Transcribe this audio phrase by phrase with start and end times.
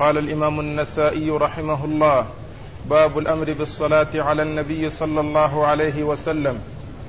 [0.00, 2.26] قال الإمام النسائي رحمه الله
[2.90, 6.58] باب الأمر بالصلاة على النبي صلى الله عليه وسلم.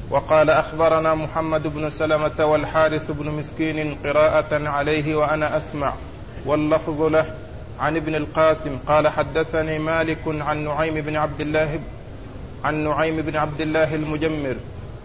[0.09, 5.93] وقال أخبرنا محمد بن سلمة والحارث بن مسكين قراءة عليه وأنا أسمع.
[6.45, 7.25] واللفظ له
[7.79, 8.77] عن ابن القاسم.
[8.87, 11.79] قال حدثني مالك عن نعيم بن عبد الله
[12.63, 14.55] عن نعيم بن عبد الله المجمر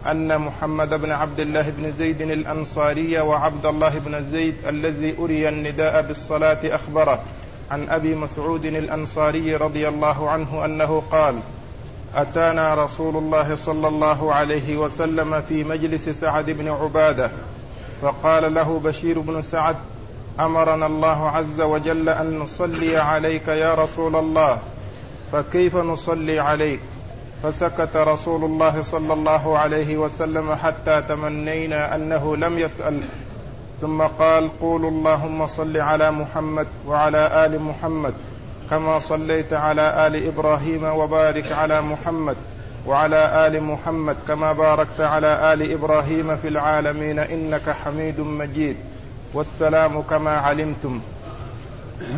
[0.07, 6.03] أن محمد بن عبد الله بن زيد الأنصاري وعبد الله بن زيد الذي أري النداء
[6.03, 7.23] بالصلاة أخبره.
[7.71, 11.39] عن أبي مسعود الأنصاري رضي الله عنه أنه قال
[12.15, 17.31] أتانا رسول الله صلى الله عليه وسلم في مجلس سعد بن عبادة
[18.03, 19.77] فقال له بشير بن سعد
[20.41, 24.59] أمرنا الله عز وجل أن نصلي عليك يا رسول الله
[25.33, 26.81] فكيف نصلي عليك؟
[27.43, 33.03] فسكت رسول الله صلى الله عليه وسلم حتى تمنينا أنه لم يسأل.
[33.81, 38.15] ثم قال قولوا اللهم صل على محمد وعلى آل محمد
[38.71, 42.37] كما صليت على آل إبراهيم وبارك على محمد
[42.87, 48.77] وعلى آل محمد كما باركت على آل إبراهيم في العالمين إنك حميد مجيد.
[49.35, 51.01] والسلام كما علمتم.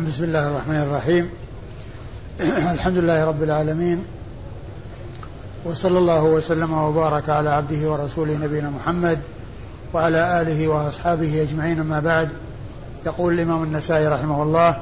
[0.07, 1.29] بسم الله الرحمن الرحيم.
[2.73, 4.05] الحمد لله رب العالمين.
[5.65, 9.19] وصلى الله وسلم وبارك على عبده ورسوله نبينا محمد
[9.93, 12.29] وعلى آله وأصحابه أجمعين أما بعد.
[13.05, 14.77] يقول الإمام النسائي رحمه الله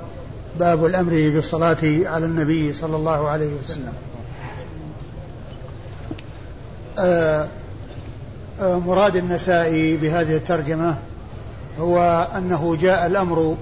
[0.59, 3.93] باب الأمر بالصلاة على النبي صلى الله عليه وسلم.
[6.99, 7.47] آه،
[8.61, 10.95] آه، مراد النسائي بهذه الترجمة
[11.79, 13.55] هو أنه جاء الأمر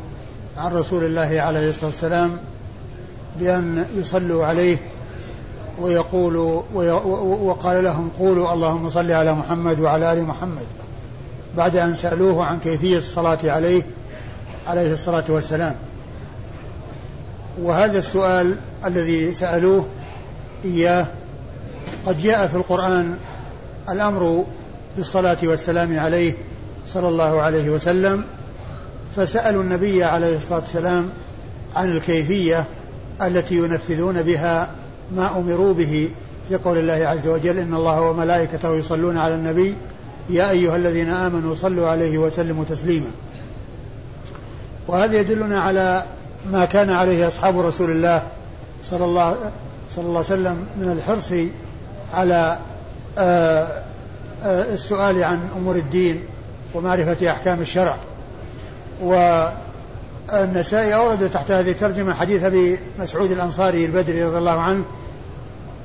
[0.57, 2.37] عن رسول الله عليه الصلاة والسلام
[3.39, 4.77] بأن يصلوا عليه
[5.81, 6.35] ويقول
[7.43, 10.65] وقال لهم قولوا اللهم صل على محمد وعلى آل محمد.
[11.57, 13.81] بعد أن سألوه عن كيفية الصلاة عليه
[14.67, 15.75] عليه الصلاة والسلام.
[17.61, 19.85] وهذا السؤال الذي سألوه
[20.65, 21.07] إياه
[22.05, 23.17] قد جاء في القرآن
[23.89, 24.45] الأمر
[24.97, 26.33] بالصلاة والسلام عليه
[26.85, 28.23] صلى الله عليه وسلم
[29.15, 31.09] فسألوا النبي عليه الصلاة والسلام
[31.75, 32.65] عن الكيفية
[33.21, 34.71] التي ينفذون بها
[35.15, 36.09] ما أمروا به
[36.49, 39.75] في قول الله عز وجل إن الله وملائكته يصلون على النبي
[40.29, 43.11] يا أيها الذين آمنوا صلوا عليه وسلموا تسليما.
[44.87, 46.03] وهذا يدلنا على
[46.51, 48.23] ما كان عليه أصحاب رسول الله
[48.83, 49.37] صلى الله
[49.95, 51.33] صلى الله عليه وسلم من الحرص
[52.13, 52.57] على
[53.17, 53.83] آه،
[54.43, 56.23] آه، السؤال عن أمور الدين
[56.73, 57.97] ومعرفة أحكام الشرع.
[59.01, 64.83] والنسائي أورد تحت هذه الترجمة حديث أبي مسعود الأنصاري البدري رضي الله عنه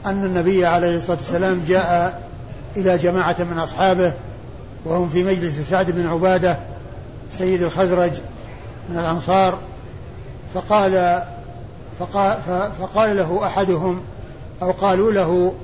[0.07, 2.23] أن النبي عليه الصلاة والسلام جاء
[2.77, 4.13] إلى جماعة من أصحابه
[4.85, 6.59] وهم في مجلس سعد بن عبادة
[7.33, 8.13] سيد الخزرج
[8.89, 9.59] من الأنصار
[10.55, 11.23] فقال
[11.99, 12.39] فقال,
[12.81, 14.01] فقال له أحدهم
[14.63, 15.55] أو قالوا له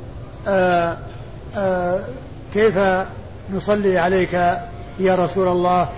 [0.48, 0.96] آآ
[1.56, 2.04] آآ
[2.54, 2.78] كيف
[3.52, 4.34] نصلي عليك
[4.98, 5.88] يا رسول الله؟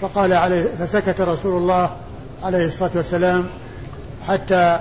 [0.00, 1.90] فقال عليه فسكت رسول الله
[2.44, 3.46] عليه الصلاة والسلام
[4.28, 4.80] حتى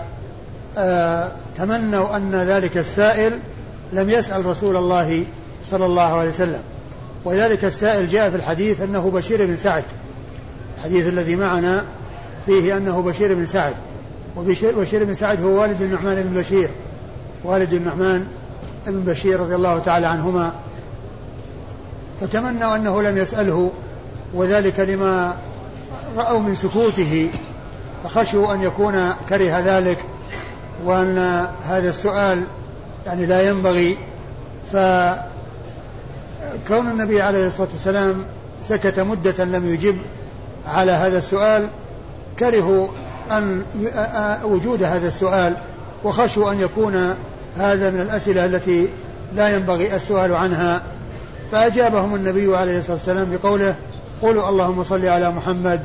[1.57, 3.39] تمنوا أن ذلك السائل
[3.93, 5.23] لم يسأل رسول الله
[5.65, 6.61] صلى الله عليه وسلم.
[7.27, 9.83] وذلك السائل جاء في الحديث أنه بشير بن سعد.
[10.77, 11.85] الحديث الذي معنا
[12.45, 13.75] فيه أنه بشير بن سعد.
[14.35, 16.69] وبشير بن سعد هو والد النعمان بن بشير.
[17.43, 18.27] والد النعمان
[18.87, 20.53] بن بشير رضي الله تعالى عنهما.
[22.21, 23.71] فتمنوا أنه لم يسأله
[24.33, 25.35] وذلك لما
[26.15, 27.31] رأوا من سكوته
[28.03, 29.99] فخشوا أن يكون كره ذلك
[30.85, 31.17] وأن
[31.67, 32.43] هذا السؤال
[33.05, 33.97] يعني لا ينبغي.
[36.65, 38.23] فكون النبي عليه الصلاة والسلام
[38.63, 39.97] سكت مدة لم يجب
[40.67, 41.69] على هذا السؤال
[42.39, 42.87] كرهوا
[43.31, 43.63] أن
[44.43, 45.53] وجود هذا السؤال
[46.03, 47.15] وخشوا أن يكون
[47.57, 48.87] هذا من الأسئلة التي
[49.35, 50.83] لا ينبغي السؤال عنها.
[51.51, 53.75] فأجابهم النبي عليه الصلاة والسلام بقوله
[54.21, 55.81] قولوا اللهم صل على محمد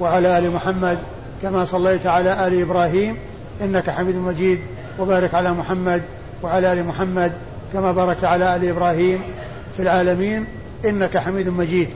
[0.00, 0.98] وعلى آل محمد
[1.42, 3.16] كما صليت على آل إبراهيم
[3.60, 4.60] إنك حميد مجيد
[4.98, 6.02] وبارك على محمد
[6.42, 7.32] وعلى آل محمد
[7.72, 9.20] كما باركت على آل إبراهيم.
[9.76, 10.46] في العالمين
[10.84, 11.88] إنك حميد مجيد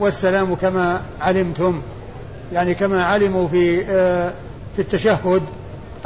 [0.00, 1.82] والسلام كما علمتم
[2.52, 4.32] يعني كما علموا في آه،
[4.76, 5.42] في التشهد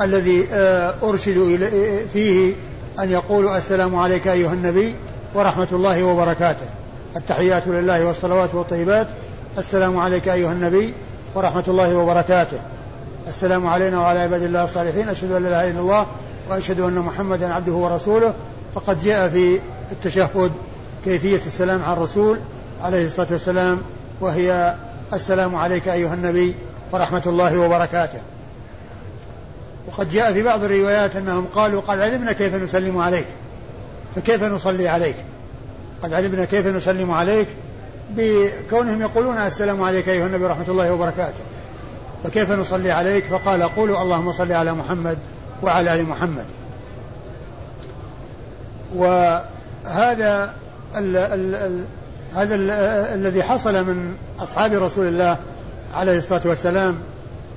[0.01, 1.57] الذي آه، أرشدوا
[2.13, 2.55] فيه
[2.99, 4.95] أن يقولوا السلام عليك أيها النبي
[5.35, 6.67] ورحمة الله وبركاته.
[7.17, 9.07] التحيات لله والصلوات والطيبات.
[9.59, 10.95] السلام عليك أيها النبي
[11.35, 12.59] ورحمة الله وبركاته.
[13.29, 15.09] السلام علينا وعلى عباد الله الصالحين.
[15.09, 16.07] أشهد أن لا إله إلا الله
[16.51, 18.35] وأشهد أن محمدا عبده ورسوله.
[18.75, 19.61] فقد جاء في
[19.93, 20.53] التشهد
[21.07, 22.41] كيفية السلام على الرسول
[22.83, 23.83] عليه الصلاة والسلام
[24.21, 24.75] وهي
[25.13, 26.55] السلام عليك أيها النبي
[26.93, 28.19] ورحمة الله وبركاته.
[29.89, 33.27] وقد جاء في بعض الروايات أنهم قالوا قد علمنا كيف نسلم عليك
[34.17, 35.17] فكيف نصلي عليك؟
[36.03, 37.49] قد علمنا كيف نسلم عليك
[38.11, 41.41] بكونهم يقولون السلام عليك أيها النبي ورحمة الله وبركاته.
[42.25, 45.19] فكيف نصلي عليك؟ فقال قولوا اللهم صل على محمد
[45.63, 46.47] وعلى آل محمد.
[48.97, 50.55] وهذا
[50.97, 51.85] ال ال ال
[52.35, 52.71] هذا ال
[53.21, 55.39] الذي حصل من أصحاب رسول الله
[55.95, 56.97] عليه الصلاة والسلام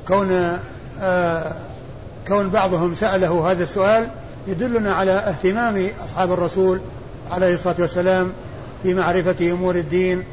[0.07, 0.57] كون
[1.01, 1.53] آه
[2.27, 4.09] كون بعضهم سأله هذا السؤال
[4.47, 6.81] يدلنا على اهتمام أصحاب الرسول
[7.31, 8.31] عليه الصلاة والسلام
[8.83, 10.23] في معرفة أمور الدين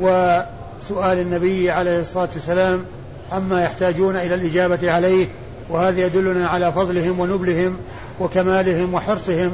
[0.00, 2.84] وسؤال النبي عليه الصلاة والسلام
[3.32, 5.26] عما يحتاجون إلى الإجابة عليه
[5.70, 7.76] وهذا يدلنا على فضلهم ونبلهم
[8.20, 9.52] وكمالهم وحرصهم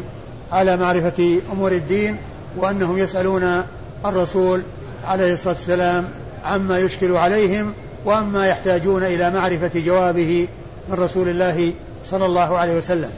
[0.53, 2.17] على معرفة أمور الدين.
[2.57, 3.63] وأنهم يسألون
[4.05, 4.63] الرسول
[5.07, 6.09] عليه الصلاة والسلام
[6.45, 7.73] عما يشكل عليهم
[8.05, 10.49] وأما يحتاجون إلى معرفة جوابه
[10.89, 11.73] من رسول الله
[12.05, 13.11] صلى الله عليه وسلم.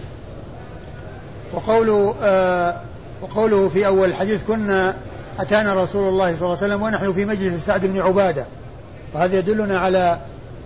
[1.53, 2.81] وقوله آه
[3.23, 4.97] وقوله في أول الحديث كنا
[5.41, 8.47] أتانا رسول الله صلى الله عليه وسلم ونحن في مجلس سعد بن عبادة.
[9.15, 10.19] وهذا يدلنا على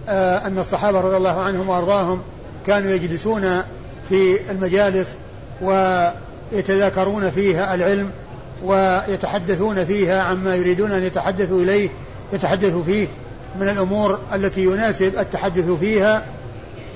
[0.09, 2.23] آه أن الصحابة رضي الله عنهم وأرضاهم
[2.67, 3.63] كانوا يجلسون
[4.09, 5.15] في المجالس
[5.63, 8.11] ويتذاكرون فيها العلم
[8.65, 11.89] ويتحدثون فيها عما يريدون أن يتحدثوا إليه
[12.33, 13.07] يتحدثوا فيه.
[13.61, 16.25] من الأمور التي يناسب التحدث فيها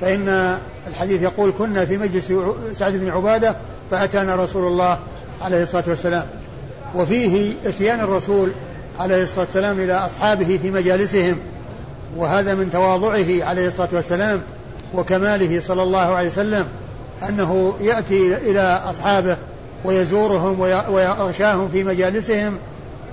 [0.00, 2.32] فإن الحديث يقول كنا في مجلس
[2.72, 3.56] سعد بن عبادة
[3.90, 4.98] فأتانا رسول الله
[5.42, 6.26] عليه الصلاة والسلام.
[6.94, 8.52] وفيه إتيان الرسول
[9.00, 11.36] عليه الصلاة والسلام إلى أصحابه في مجالسهم.
[12.16, 14.40] وهذا من تواضعه عليه الصلاة والسلام
[14.94, 16.68] وكماله صلى الله عليه وسلم
[17.28, 19.36] أنه يأتي إلى أصحابه
[19.84, 22.58] ويزورهم ويغشاهم في مجالسهم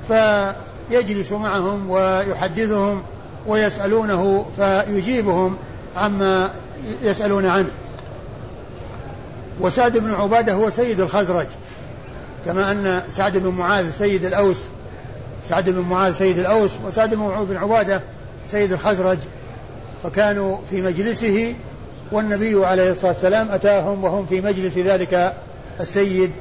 [0.07, 3.03] فيجلس معهم ويحدثهم
[3.47, 5.57] ويسألونه فيجيبهم
[5.95, 6.51] عما
[7.01, 7.69] يسألون عنه.
[9.61, 11.47] وسعد بن عبادة هو سيد الخزرج
[12.45, 14.63] كما أن سعد بن معاذ سيد الأوس
[15.49, 18.01] سعد بن معاذ سيد الأوس وسعد بن عبادة
[18.51, 19.17] سيد الخزرج.
[20.03, 21.55] فكانوا في مجلسه
[22.11, 25.33] والنبي عليه الصلاة والسلام أتاهم وهم في مجلس ذلك
[25.79, 26.31] السيد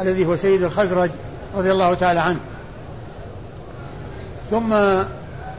[0.00, 1.10] الذي هو سيد الخزرج
[1.56, 2.40] رضي الله تعالى عنه.
[4.50, 4.72] ثم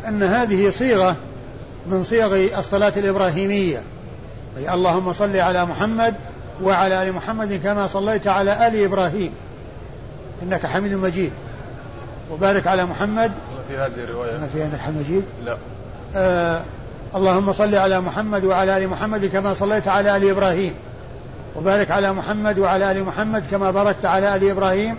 [0.08, 1.16] أن هذه صيغة
[1.88, 3.84] من صيغ الصلاة الإبراهيمية.
[4.58, 6.16] أي اللهم صل على محمد
[6.64, 9.32] وعلى آل محمد كما صليت على آل إبراهيم.
[10.44, 11.32] إنك حميد مجيد.
[12.32, 13.32] وبارك على محمد.
[13.70, 15.58] في هذه الرواية؟ ما في أنك حميد مجيد؟ لا.
[16.16, 16.64] آه
[17.16, 20.74] اللهم صل على محمد وعلى آل محمد كما صليت على آل إبراهيم.
[21.58, 24.98] وبارك على محمد وعلى آل محمد كما باركت على آل إبراهيم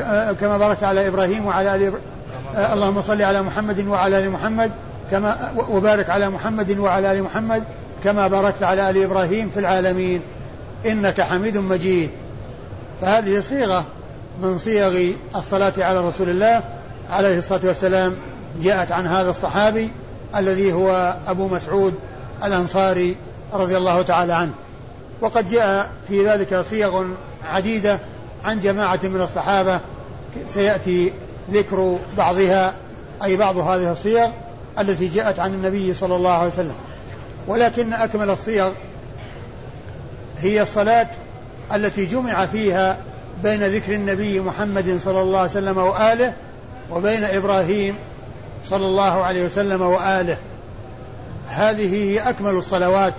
[0.00, 1.92] آه، كما باركت على إبراهيم وعلى آل
[2.56, 4.72] آه اللهم صل على محمد وعلى آل محمد
[5.10, 7.64] كما وبارك على محمد وعلى آل محمد
[8.04, 10.20] كما باركت على آل إبراهيم في العالمين.
[10.86, 12.10] إنك حميد مجيد.
[13.00, 13.84] فهذه صيغة
[14.42, 16.62] من صيغ الصلاة على رسول الله
[17.10, 18.14] عليه الصلاة والسلام
[18.62, 19.90] جاءت عن هذا الصحابي
[20.36, 21.94] الذي هو أبو مسعود
[22.44, 23.16] الأنصاري
[23.52, 24.52] رضي الله تعالى عنه.
[25.20, 27.06] وقد جاء في ذلك صيغ
[27.52, 27.98] عديدة
[28.44, 29.80] عن جماعة من الصحابة.
[30.46, 31.12] سيأتي
[31.50, 32.74] ذكر بعضها
[33.24, 34.28] أي بعض هذه الصيغ
[34.78, 36.76] التي جاءت عن النبي صلى الله عليه وسلم.
[37.48, 38.70] ولكن أكمل الصيغ
[40.40, 41.08] هي الصلاة
[41.74, 42.98] التي جمع فيها
[43.42, 46.32] بين ذكر النبي محمد صلى الله عليه وسلم وآله
[46.90, 47.94] وبين إبراهيم
[48.64, 50.38] صلى الله عليه وسلم وآله.
[51.48, 53.14] هذه هي أكمل الصلوات.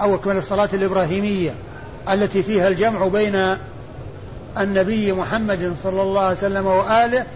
[0.00, 1.54] أو أكمل الصلاة الإبراهيمية
[2.12, 3.56] التي فيها الجمع بين
[4.58, 7.26] النبي محمد صلى الله عليه وسلم وآله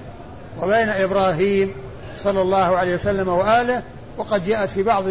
[0.62, 1.72] وبين إبراهيم
[2.16, 3.82] صلى الله عليه وسلم وآله
[4.18, 5.04] وقد جاءت في بعض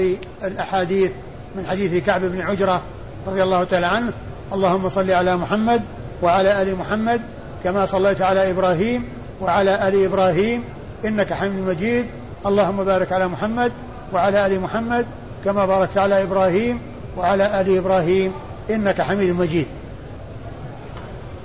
[0.44, 1.12] الأحاديث
[1.56, 2.82] من حديث كعب بن عجرة
[3.28, 4.14] رضي الله تعالى عنه
[4.54, 5.82] اللهم صل على محمد
[6.22, 7.22] وعلى آل محمد
[7.64, 9.04] كما صليت على إبراهيم
[9.42, 10.64] وعلى آل إبراهيم
[11.06, 12.06] إنك حميد مجيد
[12.46, 13.72] اللهم بارك على محمد
[14.14, 15.06] وعلى آل محمد
[15.46, 16.80] كما باركت على إبراهيم
[17.18, 18.32] وعلى آل إبراهيم
[18.70, 19.68] إنك حميد مجيد.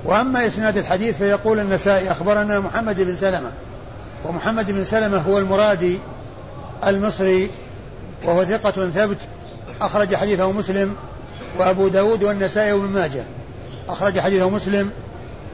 [0.04, 3.52] وأما إسناد الحديث فيقول النسائي أخبرنا محمد بن سلمة
[4.24, 5.98] ومحمد بن سلمة هو المرادي
[6.86, 7.50] المصري
[8.24, 9.18] وهو ثقة ثبت
[9.80, 10.94] أخرج حديثه مسلم
[11.58, 13.24] وأبو داود والنسائي وابن ماجه.
[13.88, 14.90] أخرج حديثه مسلم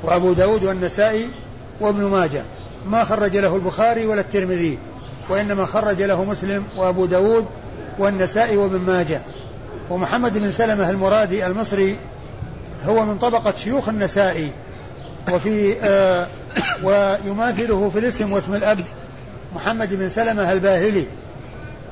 [0.03, 1.29] وأبو داود والنسائي
[1.81, 2.43] وابن ماجه.
[2.87, 4.79] ما خرج له البخاري ولا الترمذي
[5.29, 7.47] وإنما خرج له مسلم وأبو داود
[7.99, 9.21] والنسائي وابن ماجه.
[9.91, 11.97] ومحمد بن سلمة المرادي المصري
[12.87, 14.51] هو من طبقة شيوخ النسائي
[15.33, 16.27] وفي آه
[16.83, 18.85] ويماثله في الاسم واسم الأب
[19.55, 21.07] محمد بن سلمة الباهلي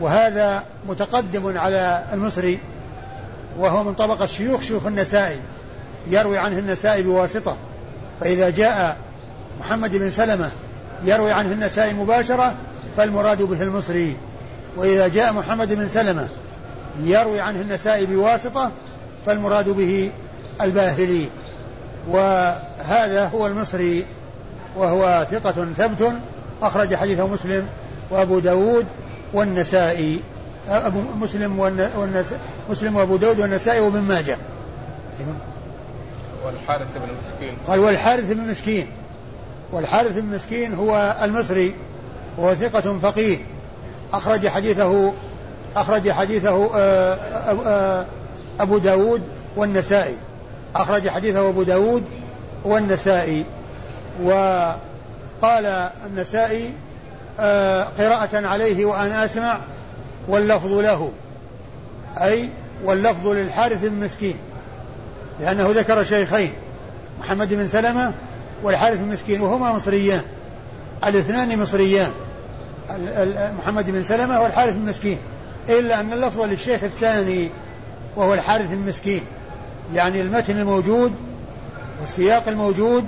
[0.00, 2.59] وهذا متقدم على المصري
[3.59, 5.40] وهو من طبقة شيوخ شيوخ النسائي
[6.11, 7.56] يروي عنه النسائي بواسطة
[8.20, 8.97] فإذا جاء
[9.61, 10.50] محمد بن سلمة
[11.04, 12.54] يروي عنه النسائي مباشرة
[12.97, 14.16] فالمراد به المصري
[14.76, 16.28] وإذا جاء محمد بن سلمة
[16.99, 18.70] يروي عنه النسائي بواسطة
[19.26, 20.11] فالمراد به
[20.61, 21.26] الباهلي.
[22.09, 24.06] وهذا هو المصري
[24.76, 26.14] وهو ثقة ثبت
[26.62, 27.66] أخرج حديثه مسلم
[28.11, 28.87] وأبو داود
[29.35, 30.20] والنسائي.
[30.68, 34.38] أبو مسلم والنسائي مسلم وأبو داود والنسائي وابن ماجه.
[35.20, 35.37] أيوه.
[36.44, 37.56] والحارث بن مسكين.
[37.66, 38.87] قال والحارث بن مسكين.
[39.73, 41.75] والحارث بن مسكين هو المصري
[42.38, 43.38] وهو ثقة فقيه.
[44.12, 45.12] أخرج حديثه
[45.76, 47.14] أخرج حديثه آه،
[47.66, 48.06] آه،
[48.60, 49.22] أبو داود
[49.56, 50.16] والنسائي.
[50.76, 52.04] أخرج حديثه أبو داود
[52.64, 53.44] والنسائي.
[54.22, 56.74] وقال النسائي
[57.40, 59.58] آه، قراءة عليه وأنا أسمع
[60.28, 61.10] واللفظ له.
[62.18, 62.48] أي
[62.84, 64.36] واللفظ للحارث المسكين
[65.40, 66.52] لأنه ذكر شيخين
[67.20, 68.12] محمد بن سلمة
[68.62, 70.22] والحارث المسكين وهما مصريان
[71.04, 72.10] الاثنان مصريان
[73.58, 75.18] محمد بن سلمة والحارث المسكين.
[75.68, 77.48] إلا أن اللفظ للشيخ الثاني
[78.16, 79.22] وهو الحارث المسكين.
[79.94, 81.12] يعني المتن الموجود
[82.00, 83.04] والسياق الموجود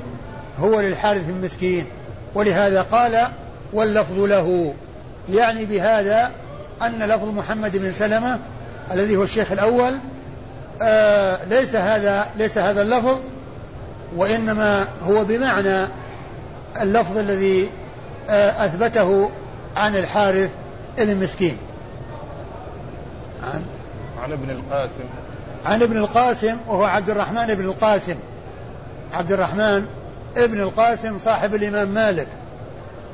[0.61, 1.87] هو للحارث المسكين.
[2.35, 3.29] ولهذا قال
[3.73, 4.75] واللفظ له.
[5.31, 6.31] يعني بهذا
[6.83, 8.39] أن لفظ محمد بن سلمة
[8.93, 9.99] الذي هو الشيخ الأول
[10.83, 13.19] آه ليس هذا ليس هذا اللفظ
[14.17, 15.89] وإنما هو بمعنى
[16.81, 17.71] اللفظ الذي
[18.31, 19.31] آه أثبته
[19.77, 20.51] عن الحارث
[20.99, 21.57] بن مسكين
[23.43, 23.63] عن؟
[24.23, 25.05] عن ابن القاسم.
[25.65, 28.17] عن ابن القاسم وهو عبد الرحمن بن القاسم.
[29.13, 29.87] عبد الرحمن
[30.37, 32.29] ابن القاسم صاحب الإمام مالك.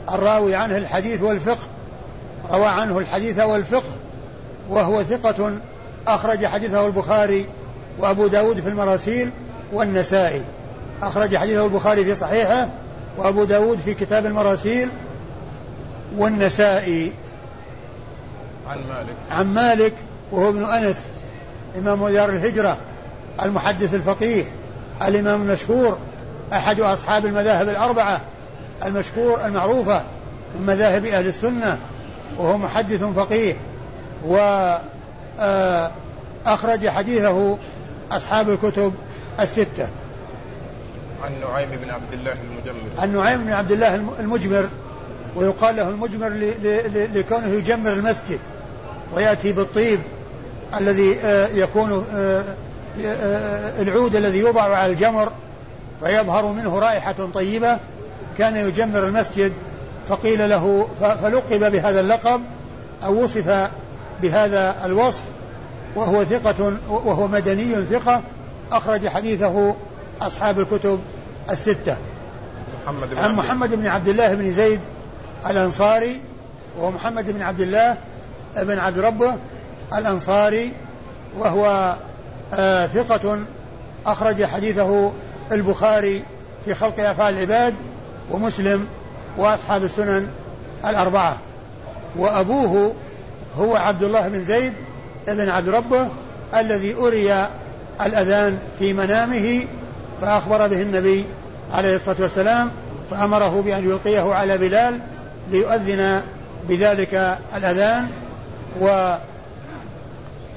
[0.09, 1.67] الراوي عنه الحديث والفقه
[2.51, 3.97] روى عنه الحديث والفقه
[4.69, 5.59] وهو ثقة
[6.07, 7.47] أخرج حديثه البخاري
[7.99, 9.31] وأبو داود في المراسيل
[9.73, 10.43] والنسائي.
[11.03, 12.69] أخرج حديثه البخاري في صحيحه
[13.17, 14.91] وأبو داود في كتاب المراسيل
[16.17, 17.13] والنسائي.
[18.69, 19.15] عن مالك.
[19.31, 19.93] عن مالك
[20.33, 21.07] وهو ابن أنس
[21.79, 22.77] إمام دار الهجرة
[23.43, 24.45] المحدث الفقيه
[25.03, 25.99] الإمام المشهور
[26.53, 28.21] أحد أصحاب المذاهب الأربعة
[28.85, 30.03] المشهور المعروفة
[30.55, 31.79] من مذاهب أهل السنة
[32.39, 33.57] وهو محدث فقيه
[34.25, 34.81] وأخرج
[36.87, 37.59] آه، حديثه
[38.13, 38.95] أصحاب الكتب
[39.41, 39.89] الستة.
[41.25, 42.91] عن نعيم بن عبد الله المجمر.
[42.99, 44.69] عن نعيم بن عبد الله المجمر
[45.37, 46.29] ويقال له المجمر
[47.15, 48.39] لكونه يجمر المسجد
[49.15, 50.01] ويأتي بالطيب
[50.77, 52.45] الذي آه، يكون آه،
[53.83, 55.33] العود الذي يوضع على الجمر
[56.05, 57.79] فيظهر منه رائحة طيبة
[58.39, 59.53] كان يجمر المسجد
[60.09, 62.41] فقيل له فلقب بهذا اللقب
[63.05, 63.71] أو وصف
[64.23, 65.23] بهذا الوصف
[65.95, 68.23] وهو ثقة وهو مدني ثقة
[68.73, 69.75] أخرج حديثه
[70.21, 71.01] أصحاب الكتب
[71.51, 71.97] الستة.
[72.87, 74.81] محمد بن عن محمد بن عبد الله بن زيد
[75.51, 76.21] الأنصاري
[76.79, 77.97] وهو محمد بن عبد الله
[78.57, 79.37] بن عبد ربه
[79.95, 80.73] الأنصاري
[81.39, 81.97] وهو
[82.55, 83.39] آه ثقة
[84.07, 85.13] أخرج حديثه
[85.53, 86.23] البخاري
[86.65, 87.75] في خلق أفعال العباد
[88.31, 88.87] ومسلم
[89.39, 90.29] وأصحاب السنن
[90.85, 91.37] الأربعة.
[92.17, 92.95] وأبوه
[93.59, 94.73] هو عبد الله بن زيد
[95.29, 96.09] بن عبد ربه
[96.57, 97.47] الذي أري
[98.01, 99.65] الأذان في منامه
[100.21, 101.25] فأخبر به النبي
[101.73, 102.71] عليه الصلاة والسلام
[103.11, 105.01] فأمره بأن يلقيه على بلال
[105.51, 106.23] ليؤذن
[106.69, 108.09] بذلك الأذان.
[108.81, 109.15] و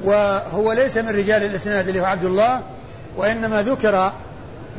[0.04, 2.62] وهو ليس من رجال الإسناد اللي هو عبد الله
[3.18, 4.12] وإنما ذكر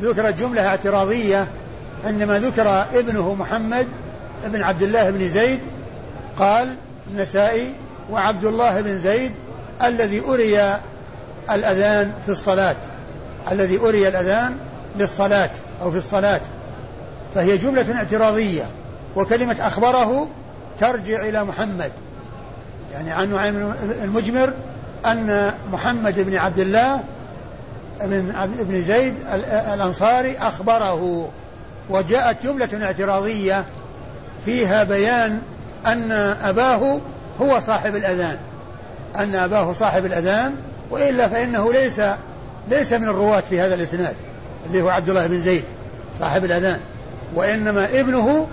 [0.01, 1.47] ذكرت جملة اعتراضية
[2.03, 3.87] عندما ذكر ابنه محمد
[4.45, 5.59] بن عبد الله بن زيد
[6.39, 6.75] قال
[7.11, 7.73] النسائي
[8.09, 9.31] وعبد الله بن زيد
[9.83, 10.79] الذي أري
[11.51, 12.75] الأذان في الصلاة
[13.51, 14.57] الذي أري الأذان
[14.95, 15.49] للصلاة
[15.81, 16.41] أو في الصلاة.
[17.35, 18.63] فهي جملة اعتراضية
[19.15, 20.29] وكلمة أخبره
[20.79, 21.91] ترجع إلى محمد.
[22.93, 24.53] يعني عن نعيم المجمر
[25.05, 27.03] أن محمد بن عبد الله
[28.01, 29.15] بن ابن زيد
[29.73, 31.29] الأنصاري أخبره
[31.89, 33.65] وجاءت جملة اعتراضية
[34.45, 35.39] فيها بيان
[35.87, 36.11] أن
[36.43, 37.01] أباه
[37.41, 38.37] هو صاحب الأذان
[39.15, 40.55] أن أباه صاحب الأذان
[40.91, 42.01] وإلا فإنه ليس
[42.69, 44.15] ليس من الرواة في هذا الإسناد
[44.67, 45.63] اللي هو عبد الله بن زيد
[46.19, 46.79] صاحب الأذان
[47.35, 48.47] وإنما ابنه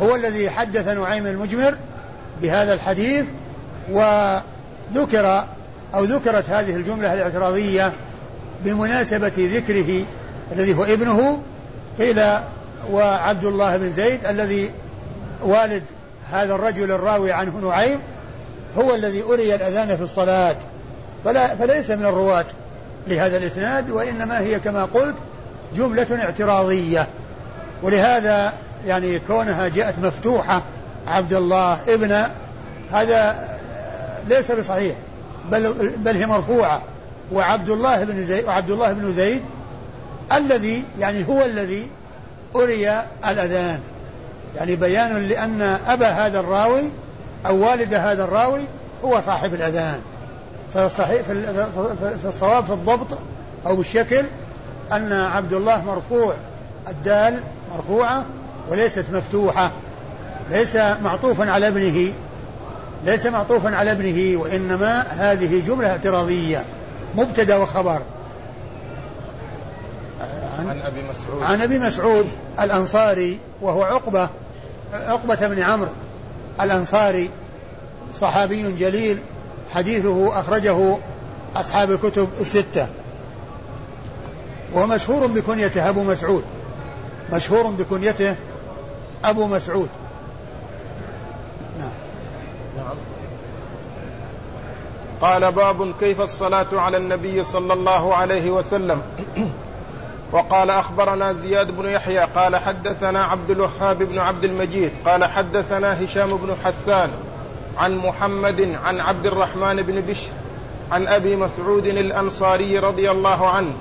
[0.00, 1.76] هو الذي حدث نعيم المجمر
[2.42, 3.24] بهذا الحديث
[3.90, 5.44] وذكر
[5.94, 7.92] أو ذكرت هذه الجملة الاعتراضية
[8.64, 10.04] بمناسبة ذكره
[10.52, 11.42] الذي هو ابنه
[11.98, 12.22] قيل
[12.90, 14.70] وعبد الله بن زيد الذي
[15.42, 15.82] والد
[16.32, 18.00] هذا الرجل الراوي عنه نعيم
[18.78, 20.56] هو الذي أري الأذان في الصلاة.
[21.24, 22.44] فلا فليس من الرواة
[23.06, 25.14] لهذا الإسناد وإنما هي كما قلت
[25.74, 27.08] جملة اعتراضية.
[27.82, 28.52] ولهذا
[28.86, 30.62] يعني كونها جاءت مفتوحة
[31.06, 32.22] عبد الله ابن
[32.92, 33.48] هذا
[34.28, 34.96] ليس بصحيح.
[35.50, 36.82] بل بل هي مرفوعة.
[37.32, 39.42] وعبد الله بن زيد وعبد الله بن زيد
[40.32, 41.88] الذي يعني هو الذي
[42.56, 42.90] أري
[43.28, 43.80] الأذان.
[44.56, 46.90] يعني بيان لأن أبا هذا الراوي
[47.46, 48.62] أو والد هذا الراوي
[49.04, 50.00] هو صاحب الأذان.
[50.74, 53.18] فالصحيح في الصواب في الضبط
[53.66, 54.24] أو الشكل
[54.92, 56.34] أن عبد الله مرفوع.
[56.88, 57.42] الدال
[57.74, 58.24] مرفوعة
[58.68, 59.70] وليست مفتوحة.
[60.50, 62.12] ليس معطوفا على ابنه.
[63.04, 66.64] ليس معطوفا على ابنه وإنما هذه جملة اعتراضية
[67.14, 68.02] مبتدأ وخبر.
[70.58, 71.42] عن, عن أبي مسعود.
[71.42, 72.28] عن أبي مسعود
[72.60, 74.28] الأنصاري وهو عقبة
[74.92, 75.90] عقبة بن عمرو
[76.60, 77.30] الأنصاري
[78.14, 79.18] صحابي جليل
[79.70, 80.96] حديثه أخرجه
[81.56, 82.88] أصحاب الكتب الستة.
[84.74, 86.44] ومشهور بكنيته أبو مسعود.
[87.32, 88.36] مشهور بكنيته
[89.24, 89.88] أبو مسعود
[91.78, 91.92] نعم
[92.76, 92.96] نعم
[95.22, 99.02] قال باب كيف الصلاة على النبي صلى الله عليه وسلم.
[100.32, 106.36] وقال أخبرنا زياد بن يحيى قال حدثنا عبد الوهاب بن عبد المجيد قال حدثنا هشام
[106.36, 107.10] بن حسان
[107.78, 110.28] عن محمد عن عبد الرحمن بن بشر
[110.92, 113.72] عن أبي مسعود الأنصاري رضي الله عنه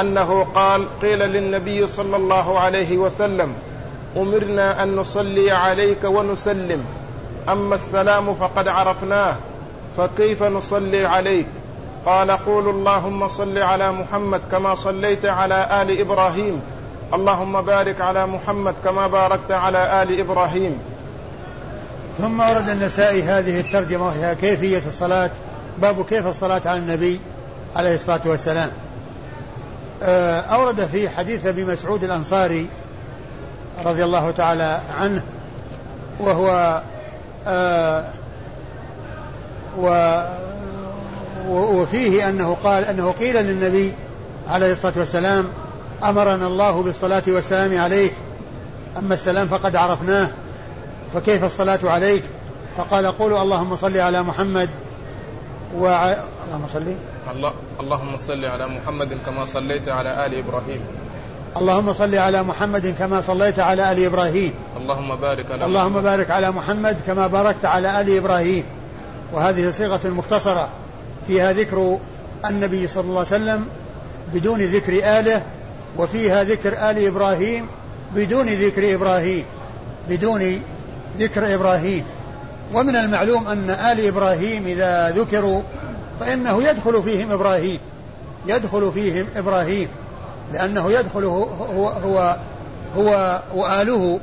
[0.00, 3.54] أنه قال قيل للنبي صلى الله عليه وسلم
[4.16, 6.84] أمرنا أن نصلي عليك ونسلم
[7.48, 9.36] أما السلام فقد عرفناه.
[9.96, 11.46] فكيف نصلي عليك؟
[12.06, 16.60] قال قولوا اللهم صل على محمد كما صليت على آل إبراهيم.
[17.14, 20.78] اللهم بارك على محمد كما باركت على آل إبراهيم.
[22.18, 25.30] ثم ورد النسائي هذه الترجمة وهي كيفية الصلاة.
[25.78, 27.20] باب كيف الصلاة على النبي
[27.76, 28.70] عليه الصلاة والسلام.
[30.02, 32.66] آه، أورد في حديث أبي مسعود الأنصاري
[33.84, 35.22] رضي الله تعالى عنه
[36.20, 36.82] وهو
[37.46, 38.04] آه
[39.78, 40.20] و
[41.48, 43.92] وفيه أنه قال أنه قيل للنبي
[44.48, 45.48] عليه الصلاة والسلام
[46.04, 48.12] أمرنا الله بالصلاة والسلام عليك
[48.98, 50.28] أما السلام فقد عرفناه
[51.14, 52.22] فكيف الصلاة عليك؟
[52.76, 54.70] فقال قولوا اللهم صل على محمد
[55.78, 56.04] وع...
[56.46, 56.94] اللهم صل.
[57.30, 60.80] الله اللهم صل على محمد كما صليت على آل إبراهيم.
[61.56, 64.52] اللهم صل على محمد كما صليت على آل إبراهيم.
[64.76, 66.04] اللهم بارك على اللهم محمد.
[66.04, 68.64] بارك على محمد كما باركت على آل إبراهيم.
[69.32, 70.68] وهذه صيغة مختصرة
[71.26, 71.98] فيها ذكر
[72.44, 73.66] النبي صلى الله عليه وسلم
[74.34, 75.42] بدون ذكر آله
[75.98, 77.66] وفيها ذكر آل إبراهيم
[78.14, 79.44] بدون ذكر إبراهيم
[80.08, 80.62] بدون
[81.18, 82.04] ذكر إبراهيم.
[82.74, 85.62] ومن المعلوم أن آل إبراهيم إذا ذكروا
[86.20, 87.78] فإنه يدخل فيهم إبراهيم
[88.46, 89.88] يدخل فيهم إبراهيم
[90.52, 91.44] لأنه يدخل هو
[91.88, 92.36] هو
[92.96, 94.20] هو وآله.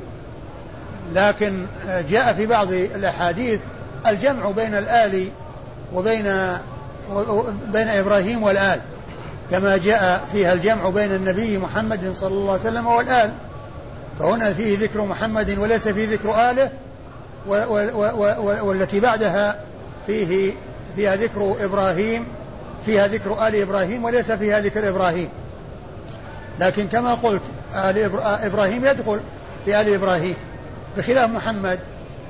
[1.14, 1.66] لكن
[2.08, 3.60] جاء في بعض الأحاديث
[4.06, 5.28] الجمع بين الآل
[5.94, 6.24] وبين
[7.72, 8.80] بين إبراهيم والآل
[9.50, 13.32] كما جاء فيها الجمع بين النبي محمد صلى الله عليه وسلم والآل.
[14.18, 16.70] فهنا فيه ذكر محمد وليس فيه ذكر آله
[18.62, 19.60] والتي بعدها
[20.06, 20.52] فيه
[20.96, 22.26] فيها ذكر إبراهيم
[22.86, 25.28] فيها ذكر آل إبراهيم وليس فيها ذكر إبراهيم.
[26.60, 27.42] لكن كما قلت
[27.74, 29.20] آل إبراهيم يدخل
[29.64, 30.34] في آل إبراهيم
[30.96, 31.78] بخلاف محمد.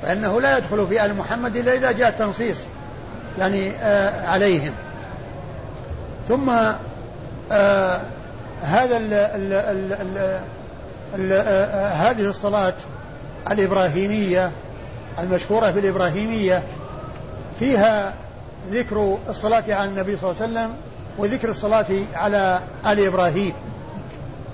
[0.03, 2.59] فإنه لا يدخل في آل محمد إلا إذا جاء التنصيص
[3.39, 4.73] يعني آه عليهم.
[6.29, 6.51] ثم
[7.53, 8.03] آه
[8.63, 10.41] هذا ال ال ال ال
[11.15, 12.75] ال آه هذه الصلاة
[13.51, 14.51] الإبراهيمية
[15.19, 16.63] المشهورة بالإبراهيمية
[17.59, 18.15] فيها
[18.71, 20.75] ذكر الصلاة على النبي صلى الله عليه وسلم
[21.19, 23.53] وذكر الصلاة على آل إبراهيم.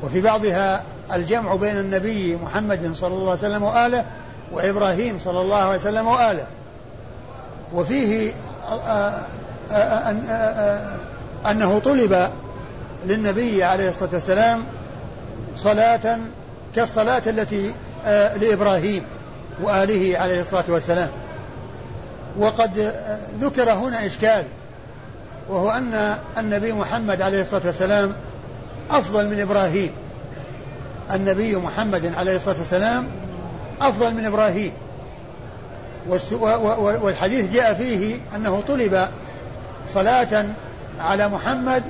[0.03, 0.83] وفي بعضها
[1.13, 4.05] الجمع بين النبي محمد صلى الله عليه وسلم وآله
[4.53, 6.47] وإبراهيم صلى الله عليه وسلم وآله.
[7.75, 8.33] وفيه
[11.51, 12.31] أنه طلب
[13.07, 14.65] للنبي عليه الصلاة والسلام
[15.57, 16.19] صلاة
[16.75, 17.73] كالصلاة التي
[18.41, 19.03] لإبراهيم
[19.63, 21.11] وآله عليه الصلاة والسلام.
[22.39, 22.93] وقد
[23.41, 24.45] ذكر هنا إشكال
[25.49, 28.13] وهو أن النبي محمد عليه الصلاة والسلام
[28.91, 29.91] أفضل من إبراهيم.
[31.15, 33.07] النبي محمد عليه الصلاة والسلام
[33.81, 34.73] أفضل من إبراهيم.
[37.03, 39.09] والحديث جاء فيه أنه طلب
[39.89, 40.47] صلاة
[41.01, 41.83] على محمد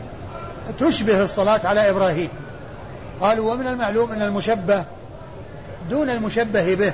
[0.79, 2.29] تشبه الصلاة على إبراهيم.
[3.21, 4.85] قالوا ومن المعلوم أن المشبه
[5.91, 6.93] دون المشبه به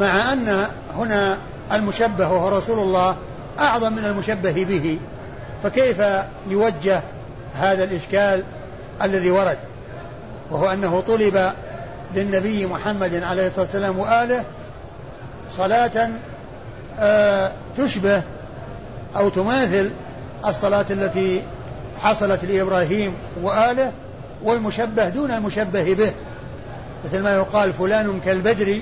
[0.00, 1.38] مع أن هنا
[1.72, 3.16] المشبه وهو رسول الله
[3.58, 4.98] أعظم من المشبه به.
[5.62, 6.02] فكيف
[6.48, 7.00] يوجه
[7.54, 8.44] هذا الإشكال
[9.02, 9.58] الذي ورد؟
[10.50, 11.52] وهو أنه طلب
[12.14, 14.44] للنبي محمد عليه الصلاة والسلام وآله
[15.50, 16.10] صلاة
[16.98, 18.22] آه تشبه
[19.16, 19.90] أو تماثل
[20.46, 21.42] الصلاة التي
[22.02, 23.92] حصلت لإبراهيم وآله
[24.42, 26.12] والمشبه دون المشبه به.
[27.04, 28.80] مثل ما يقال فلان كالبدر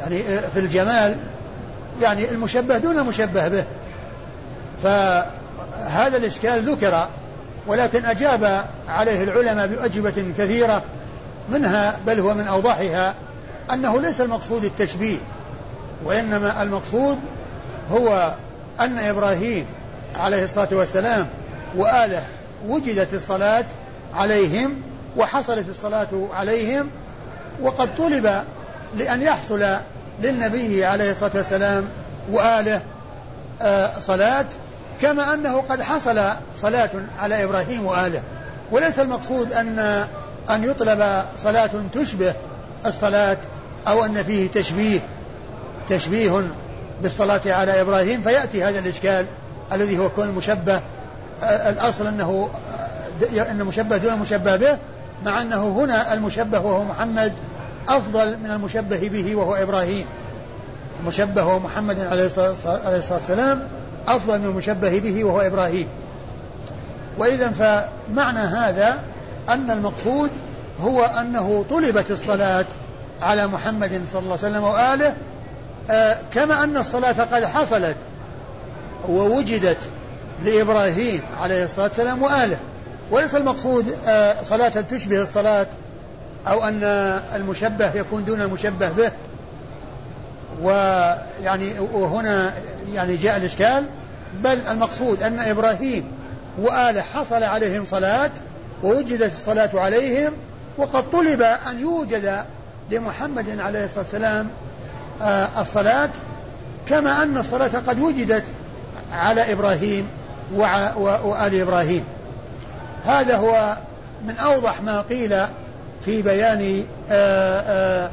[0.00, 1.16] يعني آه، في الجمال
[2.02, 3.64] يعني المشبه دون المشبه به.
[4.82, 7.08] فهذا الإشكال ذكر
[7.66, 10.82] ولكن أجاب عليه العلماء بأجوبة كثيرة.
[11.50, 13.14] منها بل هو من أوضحها
[13.72, 15.18] أنه ليس المقصود التشبيه
[16.04, 17.18] وإنما المقصود
[17.92, 18.34] هو
[18.80, 19.66] أن إبراهيم
[20.14, 21.26] عليه الصلاة والسلام
[21.76, 22.22] وآله
[22.68, 23.64] وجدت الصلاة
[24.14, 24.82] عليهم
[25.16, 26.90] وحصلت الصلاة عليهم
[27.62, 28.42] وقد طلب
[28.96, 29.64] لأن يحصل
[30.20, 31.88] للنبي عليه الصلاة والسلام
[32.32, 32.82] وآله
[33.62, 34.46] آه، صلاة
[35.02, 36.20] كما أنه قد حصل
[36.56, 38.22] صلاة على إبراهيم وآله.
[38.72, 40.06] وليس المقصود أن
[40.50, 42.34] أن يطلب صلاة تشبه
[42.86, 43.38] الصلاة
[43.88, 45.00] أو أن فيه تشبيه
[45.88, 46.50] تشبيه
[47.02, 49.26] بالصلاة على إبراهيم فيأتي هذا الإشكال
[49.72, 50.80] الذي هو كون مشبه.
[51.42, 52.48] آه، الأصل أنه
[53.50, 54.78] أن مشبه دون مشبه به
[55.24, 57.32] مع أنه هنا المشبه وهو محمد
[57.88, 60.06] أفضل من المشبه به وهو إبراهيم.
[61.00, 63.68] المشبه محمد عليه الصلاة والسلام
[64.08, 65.88] أفضل من المشبه به وهو إبراهيم.
[67.18, 68.98] وإذا فمعنى هذا
[69.48, 70.30] أن المقصود
[70.80, 72.64] هو أنه طلبت الصلاة
[73.22, 75.14] على محمد صلى الله عليه وسلم وآله
[75.90, 77.96] آه كما أن الصلاة قد حصلت
[79.08, 79.78] ووجدت
[80.44, 82.58] لإبراهيم عليه الصلاة والسلام وآله.
[83.10, 85.66] وليس المقصود آه صلاة تشبه الصلاة
[86.48, 86.82] أو أن
[87.34, 89.12] المشبه يكون دون المشبه به.
[90.62, 92.52] ويعني وهنا
[92.94, 93.84] يعني جاء الإشكال
[94.44, 96.12] بل المقصود أن إبراهيم
[96.58, 98.30] وآله حصل عليهم صلاة
[98.82, 100.32] ووجدت الصلاة عليهم
[100.76, 102.44] وقد طلب أن يوجد
[102.90, 104.48] لمحمد عليه الصلاة والسلام
[105.22, 106.10] آه، الصلاة
[106.88, 108.44] كما أن الصلاة قد وجدت
[109.12, 110.08] على إبراهيم
[110.54, 112.04] وآل إبراهيم.
[113.06, 113.76] هذا هو
[114.26, 115.36] من أوضح ما قيل
[116.04, 118.10] في بيان آه،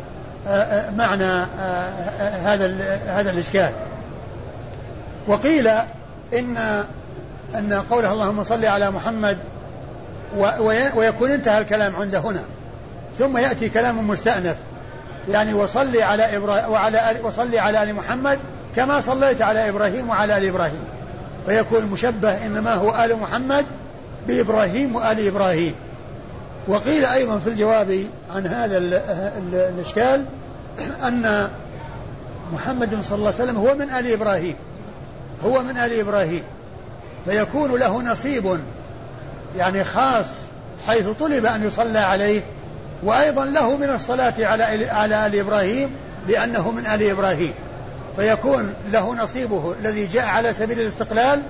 [0.48, 1.46] آه، معنى
[2.44, 3.72] هذا هذا الإشكال.
[5.28, 5.68] وقيل
[6.34, 6.84] إن
[7.56, 9.38] أن قوله اللهم صل على محمد
[10.96, 12.44] ويكون انتهى الكلام عند هنا.
[13.20, 14.56] ثم يأتي كلام مستأنف.
[15.30, 18.40] يعني وصلي على إبراهيم وعلى وصلي على آل محمد
[18.76, 20.84] كما صليت على إبراهيم وعلى آل إبراهيم.
[21.46, 23.66] فيكون المشبه إنما هو آل محمد
[24.28, 25.76] بإبراهيم وآل إبراهيم.
[26.68, 28.04] وقيل أيضا في الجواب
[28.36, 28.78] عن هذا
[29.54, 30.26] الإشكال
[31.04, 31.50] أن
[32.54, 34.56] محمد صلى الله عليه وسلم هو من آل إبراهيم.
[35.46, 36.44] هو من آل إبراهيم.
[37.26, 38.60] فيكون له نصيب
[39.58, 40.26] يعني خاص
[40.88, 42.42] حيث طلب أن يصلى عليه
[43.04, 45.92] وأيضا له من الصلاة على على آل إبراهيم
[46.28, 47.54] لأنه من آل إبراهيم.
[48.16, 51.44] فيكون له نصيبه الذي جاء على سبيل الاستقلال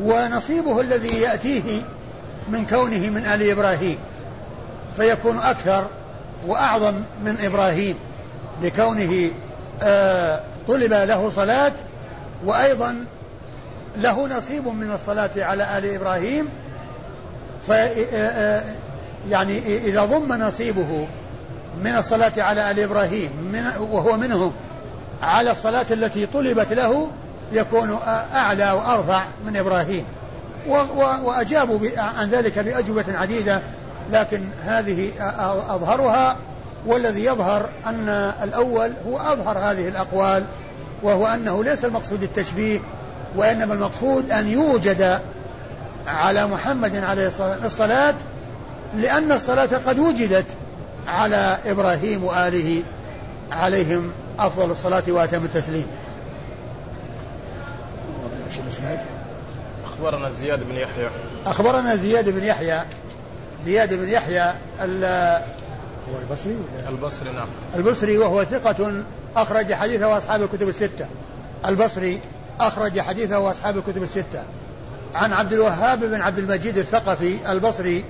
[0.00, 1.80] ونصيبه الذي يأتيه
[2.48, 3.98] من كونه من آل إبراهيم.
[4.96, 5.86] فيكون أكثر
[6.46, 7.96] وأعظم من إبراهيم
[8.62, 9.30] لكونه
[9.82, 11.72] آه طلب له صلاة
[12.44, 13.04] وأيضا
[13.96, 16.48] له نصيب من الصلاة على آل إبراهيم
[17.68, 17.70] ف
[19.30, 21.06] يعني إذا ضم نصيبه
[21.84, 24.52] من الصلاة على آل إبراهيم من وهو منهم
[25.22, 27.08] على الصلاة التي طلبت له
[27.52, 27.98] يكون
[28.34, 30.04] أعلى وأرفع من إبراهيم.
[31.24, 33.62] وأجابوا عن ذلك بأجوبة عديدة
[34.12, 35.10] لكن هذه
[35.68, 36.36] أظهرها
[36.86, 38.08] والذي يظهر أن
[38.42, 40.44] الأول هو أظهر هذه الأقوال
[41.02, 42.80] وهو أنه ليس المقصود التشبيه
[43.36, 45.20] وإنما المقصود أن يوجد
[46.06, 47.30] على محمد عليه
[47.64, 48.14] الصلاة
[48.96, 50.46] لأن الصلاة قد وجدت
[51.06, 52.82] على إبراهيم وآله
[53.50, 55.86] عليهم أفضل الصلاة وأتم التسليم.
[59.84, 61.08] أخبرنا زياد بن يحيى.
[61.46, 62.82] أخبرنا زياد بن يحيى.
[63.64, 64.52] زياد بن يحيى
[66.10, 67.48] هو البصري ولا؟ البصري نعم.
[67.74, 69.02] البصري وهو ثقة
[69.36, 71.06] أخرج حديثه أصحاب الكتب الستة.
[71.66, 72.20] البصري
[72.60, 74.42] أخرج حديثه أصحاب الكتب الستة.
[75.14, 78.04] عن عبد الوهاب بن عبد المجيد الثقفي البصري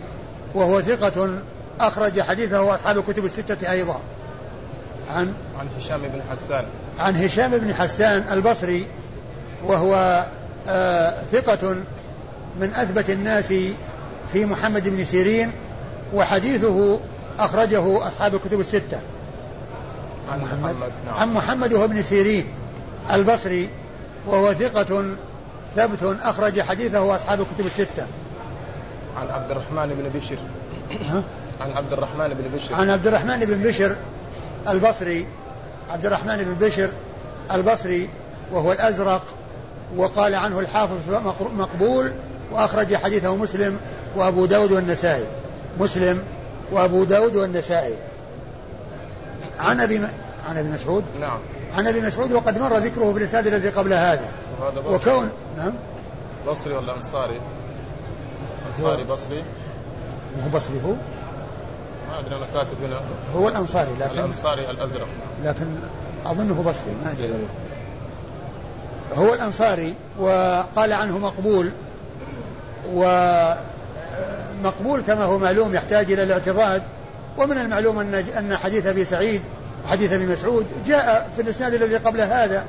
[0.55, 1.43] وهو ثقة
[1.81, 4.01] أخرج حديثه أصحاب الكتب الستة أيضا.
[5.11, 6.65] عن عن هشام بن حسان.
[6.99, 8.87] عن هشام بن حسان البصري
[9.65, 10.25] وهو
[10.69, 11.77] آه ثقة
[12.61, 13.53] من أثبت الناس
[14.33, 15.53] في محمد بن سيرين
[16.15, 17.01] وحديثه
[17.39, 19.01] أخرجه أصحاب الكتب الستة.
[20.33, 21.15] عن محمد, محمد نعم.
[21.17, 22.47] عن محمد وهو ابن سيرين
[23.13, 23.69] البصري
[24.27, 25.05] وهو ثقة
[25.77, 28.07] ثبت أخرج حديثه أصحاب الكتب الستة.
[29.17, 30.39] عن عبد الرحمن بن بشر؟
[31.61, 32.75] عن عبد الرحمن بن بشر.
[32.75, 33.97] عن عبد الرحمن بن بشر
[34.69, 35.27] البصري.
[35.91, 36.91] عبد الرحمن بن بشر
[37.53, 38.09] البصري
[38.53, 39.23] وهو الأزرق
[39.97, 40.99] وقال عنه الحافظ
[41.41, 42.13] مقبول
[42.53, 43.81] وأخرج حديثه مسلم
[44.17, 45.27] وأبو داود والنسائي.
[45.81, 46.23] مسلم
[46.73, 47.95] وأبو داود والنسائي.
[49.59, 50.09] عن أبي م...
[50.49, 51.39] عن أبي مسعود؟ نعم.
[51.75, 54.33] عن أبي مسعود وقد مر ذكره في الإسناد الذي قبل هذا
[54.87, 55.73] وكون نعم
[56.49, 57.41] بصري ولا أنصاري؟
[58.77, 59.45] أنصاري بصري؟
[60.45, 60.93] هو بصري هو؟
[62.11, 63.01] ما أدري أنا كاتب هنا
[63.37, 65.07] هو الأنصاري لكن الأنصاري الأزرق
[65.45, 65.67] لكن
[66.27, 67.47] اظنه بصري ما أدري إيه.
[69.15, 71.71] هو الأنصاري وقال عنه مقبول
[72.95, 76.83] ومقبول كما هو معلوم يحتاج إلى الاعتضاد
[77.39, 79.43] ومن المعلوم ان أن حديث أبي سعيد
[79.87, 82.65] حديث أبي مسعود جاء في الإسناد الذي قبل هذا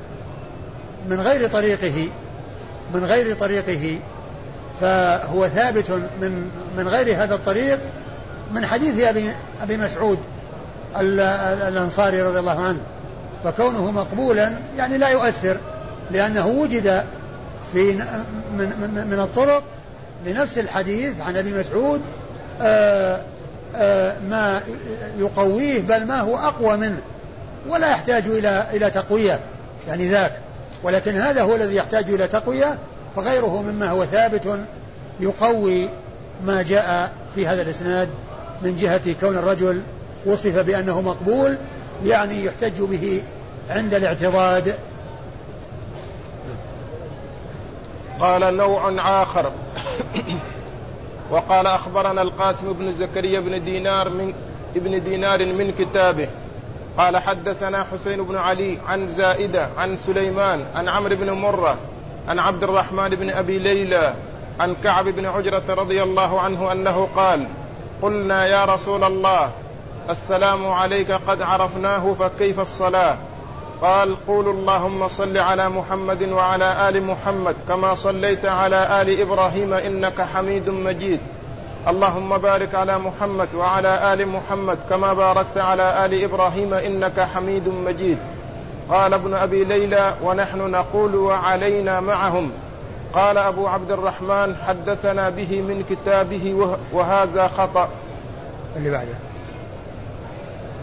[1.10, 2.10] من غير طريقه
[2.93, 3.99] من غير طريقه
[4.82, 7.80] فهو ثابت من من غير هذا الطريق
[8.51, 9.30] من حديث أبي
[9.62, 10.19] أبي مسعود
[11.67, 12.80] الأنصاري رضي الله عنه.
[13.43, 15.58] فكونه مقبولا يعني لا يؤثر
[16.12, 17.04] لأنه وجد
[17.73, 19.63] في من من, من الطرق
[20.25, 22.01] لنفس الحديث عن أبي مسعود
[22.62, 23.23] آآ
[24.29, 24.61] ما
[25.19, 27.01] يقويه بل ما هو أقوى منه
[27.69, 29.39] ولا يحتاج إلى إلى تقوية
[29.88, 30.39] يعني ذاك.
[30.83, 32.77] ولكن هذا هو الذي يحتاج إلى تقوية
[33.15, 34.59] فغيره مما هو ثابت
[35.19, 35.89] يقوي
[36.43, 38.09] ما جاء في هذا الإسناد
[38.61, 39.81] من جهة كون الرجل
[40.25, 41.57] وصف بأنه مقبول
[42.05, 43.23] يعني يحتج به
[43.69, 44.75] عند الاعتضاد.
[48.19, 49.51] قال نوع آخر.
[51.31, 54.33] وقال أخبرنا القاسم بن زكريا بن دينار من
[54.75, 56.27] ابن دينار من كتابه.
[56.97, 61.77] قال حدثنا حسين بن علي عن زائدة عن سليمان عن عمرو بن مرة
[62.27, 64.13] عن عبد الرحمن بن أبي ليلى
[64.59, 67.45] عن كعب بن عجرة رضي الله عنه أنه قال
[68.01, 69.51] قلنا يا رسول الله
[70.09, 73.17] السلام عليك قد عرفناه فكيف الصلاة؟
[73.81, 80.21] قال قولوا اللهم صل على محمد وعلى آل محمد كما صليت على آل إبراهيم إنك
[80.21, 81.19] حميد مجيد.
[81.88, 88.17] اللهم بارك على محمد وعلى آل محمد كما باركت على آل إبراهيم إنك حميد مجيد.
[88.89, 92.51] قال ابن أبي ليلى ونحن نقول وعلينا معهم.
[93.13, 97.89] قال أبو عبد الرحمن حدثنا به من كتابه وهذا خطأ.
[98.75, 99.35] اللي بعده.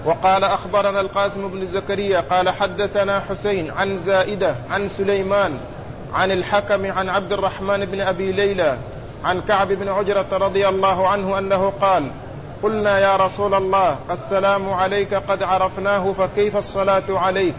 [0.05, 5.59] وقال أخبرنا القاسم بن زكريا قال حدثنا حسين عن زائدة عن سليمان
[6.15, 8.77] عن الحكم عن عبد الرحمن بن أبي ليلى
[9.25, 12.11] عن كعب بن عجرة رضي الله عنه أنه قال
[12.63, 17.55] قلنا يا رسول الله السلام عليك قد عرفناه فكيف الصلاة عليك؟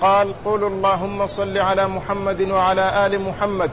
[0.00, 3.70] قال قولوا اللهم صل على محمد وعلى آل محمد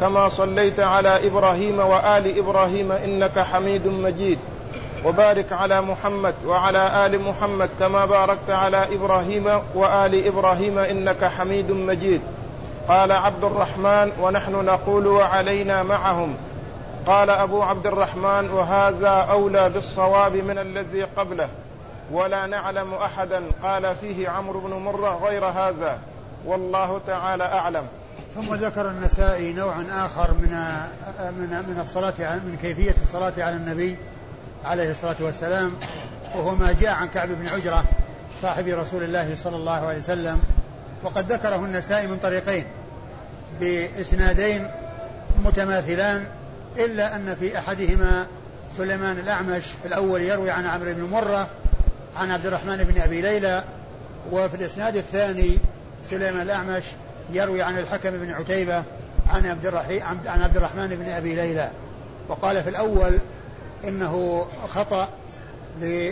[0.00, 4.38] كما صليت على إبراهيم وآل إبراهيم إنك حميد مجيد.
[5.04, 12.20] وبارك على محمد وعلى آل محمد كما باركت على إبراهيم وآل إبراهيم إنك حميد مجيد.
[12.88, 16.36] قال عبد الرحمن ونحن نقول وعلينا معهم.
[17.06, 21.48] قال أبو عبد الرحمن وهذا أولى بالصواب من الذي قبله.
[22.12, 23.42] ولا نعلم أحدا.
[23.62, 25.98] قال فيه عمرو بن مرة غير هذا.
[26.46, 27.86] والله تعالى أعلم.
[28.34, 30.50] ثم ذكر النسائي نوعا آخر من
[31.38, 33.96] من من الصلاة من كيفية الصلاة على النبي.
[34.64, 35.72] عليه الصلاة والسلام
[36.34, 37.84] وهو ما جاء عن كعب بن عجرة
[38.42, 40.42] صاحب رسول الله صلى الله عليه وسلم
[41.02, 42.64] وقد ذكره النسائي من طريقين
[43.60, 44.70] بإسنادين
[45.44, 46.26] متماثلان
[46.76, 48.26] إلا أن في أحدهما
[48.76, 51.48] سليمان الأعمش في الأول يروي عن عمرو بن مرة
[52.16, 53.64] عن عبد الرحمن بن أبي ليلى
[54.32, 55.58] وفي الإسناد الثاني
[56.10, 56.84] سليمان الأعمش
[57.30, 58.84] يروي عن الحكم بن عتيبة
[59.30, 59.66] عن عبد
[60.26, 61.70] عن عبد الرحمن بن أبي ليلى
[62.28, 63.18] وقال في الأول
[63.88, 65.08] إنه خطأ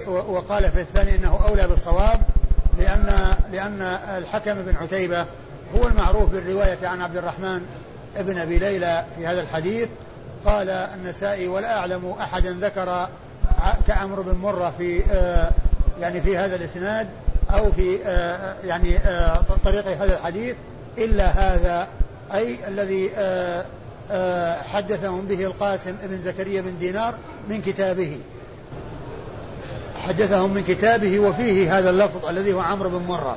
[0.06, 2.20] وقال في الثاني إنه أولى بالصواب
[2.78, 3.82] لأن لأن
[4.18, 5.26] الحكم بن عتيبة
[5.76, 7.62] هو المعروف بالرواية عن عبد الرحمن
[8.16, 9.88] بن أبي ليلى في هذا الحديث.
[10.46, 13.08] قال النسائي ولا أعلم أحدا ذكر
[13.86, 15.52] كعمر بن مرة في آه،
[16.00, 17.08] يعني في هذا الإسناد
[17.54, 20.56] أو في آه، يعني آه، طريق هذا الحديث
[20.98, 21.88] إلا هذا
[22.34, 23.10] أي الذي
[24.72, 27.14] حدثهم به القاسم بن زكريا بن دينار
[27.48, 28.18] من كتابه.
[30.08, 33.36] حدثهم من كتابه وفيه هذا اللفظ الذي هو عمرو بن مرة.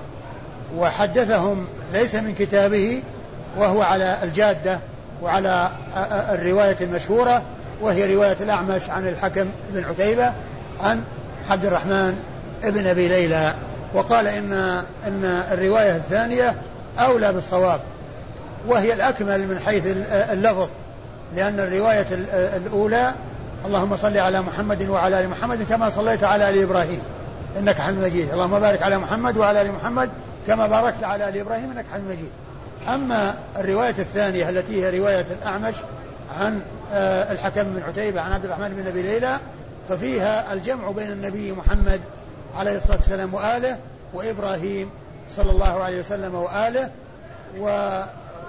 [0.77, 3.03] وحدثهم ليس من كتابه
[3.57, 4.79] وهو على الجادة
[5.21, 7.41] وعلى آه، الرواية المشهورة
[7.81, 10.33] وهي رواية الأعمش عن الحكم بن عتيبة
[10.81, 11.03] عن
[11.49, 12.17] عبد الرحمن
[12.63, 13.55] بن أبي ليلى.
[13.93, 14.53] وقال إن
[15.07, 16.55] إن الرواية الثانية
[16.99, 17.81] أولى بالصواب.
[18.67, 20.69] وهي الأكمل من حيث اللفظ
[21.35, 22.07] لأن الرواية
[22.57, 23.13] الأولى
[23.65, 26.99] اللهم صل على محمد وعلى آل محمد كما صليت على آل إبراهيم
[27.59, 28.31] إنك حميد مجيد.
[28.31, 30.09] اللهم بارك على محمد وعلى آل محمد
[30.47, 32.29] كما باركت على آل إبراهيم إنك حميد مجيد.
[32.87, 35.75] أما الرواية الثانية التي هي رواية الأعمش
[36.31, 36.61] عن
[36.93, 39.39] آه، الحكم بن عتيبة عن عبد الرحمن بن أبي ليلى
[39.89, 42.01] ففيها الجمع بين النبي محمد
[42.57, 43.77] عليه الصلاة والسلام وآله
[44.13, 44.89] وإبراهيم
[45.29, 46.89] صلى الله عليه وسلم وآله
[47.59, 47.67] و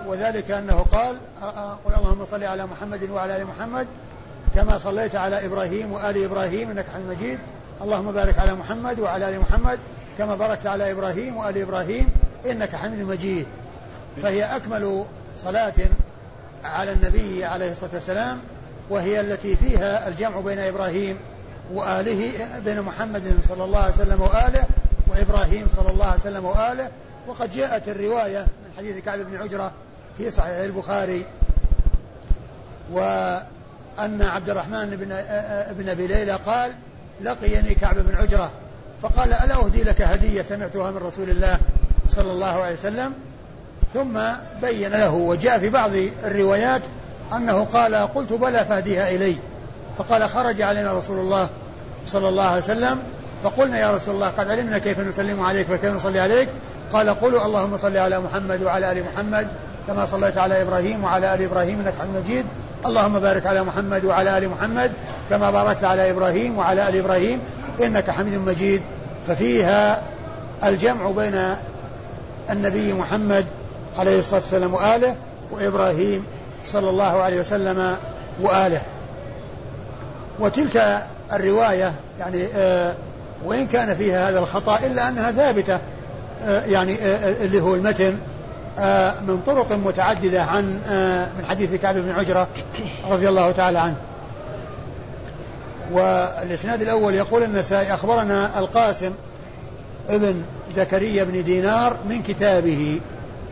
[0.06, 1.16] وذلك أنه قال
[1.84, 3.86] قل اللهم صل على محمد وعلى آل محمد
[4.54, 7.38] كما صليت على إبراهيم وآل إبراهيم إنك حميد مجيد.
[7.82, 9.78] اللهم بارك على محمد وعلى آل محمد
[10.18, 12.08] كما باركت على إبراهيم وآل إبراهيم
[12.50, 13.46] إنك حميد مجيد.
[14.22, 15.04] فهي أكمل
[15.38, 15.74] صلاة
[16.64, 18.40] على النبي عليه الصلاة والسلام
[18.90, 21.18] وهي التي فيها الجمع بين إبراهيم
[21.72, 24.66] وآله بين محمد صلى الله عليه وسلم وآله
[25.08, 26.90] وإبراهيم صلى الله عليه وسلم وآله.
[27.28, 29.72] وقد جاءت الرواية من حديث كعب بن عجرة
[30.18, 31.24] في صحيح البخاري
[32.92, 35.12] وأن عبد الرحمن بن
[35.70, 36.72] ابن أبي ليلى قال
[37.22, 38.50] لقيني كعب بن عجرة.
[39.02, 41.58] فقال ألا أهدي لك هدية سمعتها من رسول الله
[42.08, 43.12] صلى الله عليه وسلم؟
[43.94, 44.20] ثم
[44.62, 45.90] بين له وجاء في بعض
[46.24, 46.82] الروايات
[47.32, 49.36] أنه قال قلت بلى فهديها إلي.
[49.98, 51.48] فقال خرج علينا رسول الله
[52.04, 52.98] صلى الله عليه وسلم.
[53.44, 56.48] فقلنا يا رسول الله قد علمنا كيف نسلم عليك وكيف نصلي عليك؟
[56.92, 59.48] قال قولوا اللهم صل على محمد وعلى آل محمد.
[59.86, 62.46] كما صليت على إبراهيم وعلى آل إبراهيم إنك حميد مجيد.
[62.86, 64.92] اللهم بارك على محمد وعلى آل محمد
[65.30, 67.40] كما باركت على إبراهيم وعلى آل إبراهيم
[67.82, 68.82] إنك حميد مجيد.
[69.26, 70.02] ففيها
[70.64, 71.56] الجمع بين
[72.50, 73.46] النبي محمد
[73.98, 75.16] عليه الصلاة والسلام وآله
[75.52, 76.24] وإبراهيم
[76.66, 77.96] صلى الله عليه وسلم
[78.40, 78.82] وآله.
[80.40, 82.94] وتلك الرواية يعني آه
[83.44, 85.78] وإن كان فيها هذا الخطأ إلا أنها ثابتة
[86.42, 88.16] آه يعني آه اللي هو المتن
[89.28, 92.48] من طرق متعددة عن آه، من حديث كعب بن عجرة
[93.10, 93.96] رضي الله تعالى عنه.
[95.92, 99.12] والإسناد الأول يقول النسائي أخبرنا القاسم
[100.08, 100.42] ابن
[100.74, 103.00] زكريا بن دينار من كتابه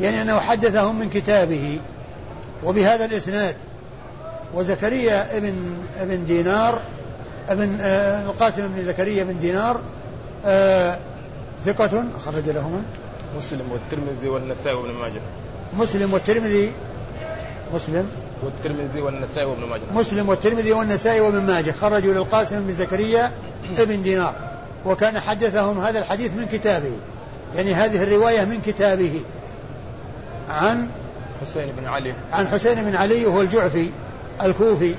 [0.00, 1.78] يعني أنه حدثهم من كتابه.
[2.64, 3.56] وبهذا الإسناد
[4.54, 6.80] وزكريا ابن ابن دينار
[7.48, 9.80] ابن آه القاسم بن زكريا بن دينار
[10.46, 10.98] آه
[11.66, 12.82] ثقة أخرج لهما.
[13.36, 15.20] مسلم والترمذي والنسائي وابن ماجه.
[15.78, 16.72] مسلم والترمذي
[17.74, 18.08] مسلم.
[18.42, 19.82] والترمذي والنسائي وابن ماجه.
[19.94, 21.70] مسلم والترمذي والنسائي وابن ماجه.
[21.70, 23.32] خرجوا للقاسم بن زكريا
[23.78, 24.34] ابن دينار.
[24.86, 26.96] وكان حدثهم هذا الحديث من كتابه.
[27.54, 29.20] يعني هذه الرواية من كتابه.
[30.48, 30.90] عن
[31.42, 32.14] حسين بن علي.
[32.32, 33.90] عن حسين بن علي وهو الجعفي
[34.42, 34.94] الكوفي.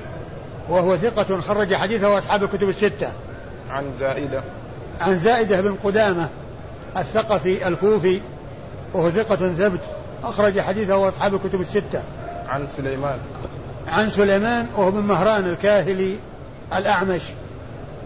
[0.69, 3.07] وهو ثقة خرج حديثه أصحاب الكتب الستة.
[3.69, 4.43] عن زائدة.
[5.01, 6.29] عن زائدة بن قدامة.
[6.97, 8.21] الثقفي الكوفي
[8.93, 9.79] وهو ثقة ثبت
[10.23, 12.03] أخرج حديثه أصحاب الكتب الستة.
[12.49, 13.17] عن سليمان.
[13.87, 16.17] عن سليمان وهو بن مهران الكاهلي
[16.77, 17.21] الأعمش.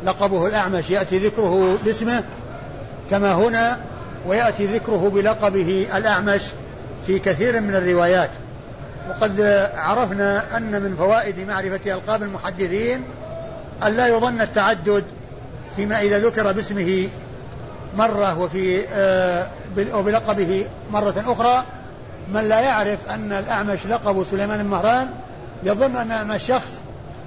[0.06, 2.23] لقبه الأعمش يأتي ذكره باسمه
[3.10, 3.80] كما هنا
[4.28, 6.41] ويأتي ذكره بلقبه الأعمش
[7.06, 8.30] في كثير من الروايات.
[9.10, 9.41] وقد
[9.75, 13.04] عرفنا أن من فوائد معرفة ألقاب المحدثين
[13.84, 15.04] أن لا يظن التعدد
[15.75, 17.10] فيما إذا ذكر باسمه
[17.97, 19.47] مرة وفي آه،
[19.93, 21.63] وبلقبه مرة أخرى
[22.34, 25.10] من لا يعرف أن الأعمش لقب سليمان بن مهران
[25.63, 26.82] يظن أن الأعمش شخص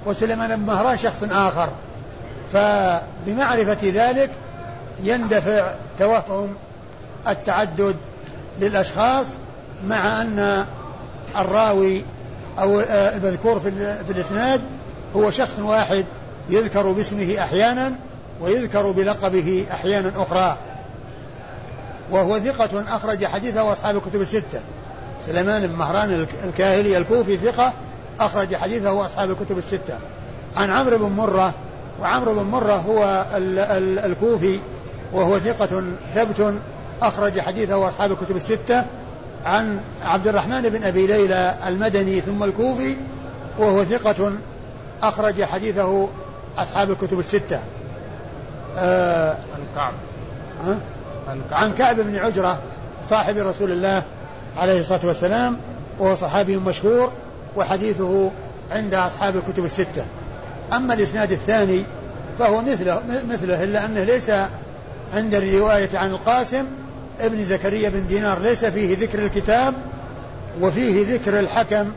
[0.05, 1.69] وسليمان بن مهران شخص آخر.
[2.53, 4.29] فبمعرفة ذلك
[5.03, 6.55] يندفع توهم
[7.27, 7.95] التعدد
[8.59, 9.25] للأشخاص
[9.87, 10.65] مع أن
[11.37, 12.03] الراوي
[12.59, 14.61] أو آه، المذكور في الإسناد
[15.15, 16.05] هو شخص واحد
[16.49, 17.93] يذكر باسمه أحيانا
[18.41, 20.57] ويذكر بلقبه أحيانا أخرى.
[22.11, 24.61] وهو ثقة أخرج حديثه أصحاب الكتب الستة.
[25.25, 27.73] سليمان بن مهران الكاهلي الكوفي ثقة
[28.19, 29.99] أخرج حديثه أصحاب الكتب الستة.
[30.55, 31.53] عن عمرو بن مرة
[32.01, 34.59] وعمرو بن مرة هو ال ال الكوفي
[35.13, 35.83] وهو ثقة
[36.15, 36.53] ثبت
[37.01, 38.85] أخرج حديثه أصحاب الكتب الستة.
[39.45, 42.97] عن عبد الرحمن بن أبي ليلى المدني ثم الكوفي
[43.59, 44.33] وهو ثقة
[45.03, 46.07] أخرج حديثه
[46.57, 47.59] أصحاب الكتب الستة.
[48.77, 49.93] آه عن كعب؟
[51.27, 51.63] عن كعب.
[51.63, 52.59] عن كعب بن عجرة
[53.09, 54.03] صاحب رسول الله
[54.57, 55.57] عليه الصلاة والسلام
[55.99, 57.11] وهو صحابي مشهور
[57.55, 58.31] وحديثه
[58.71, 60.05] عند أصحاب الكتب الستة.
[60.73, 61.83] أما الإسناد الثاني
[62.39, 64.31] فهو مثله مثله إلا أنه ليس
[65.13, 66.65] عند الرواية عن القاسم
[67.21, 69.73] ابن زكريا بن دينار ليس فيه ذكر الكتاب
[70.61, 71.91] وفيه ذكر الحكم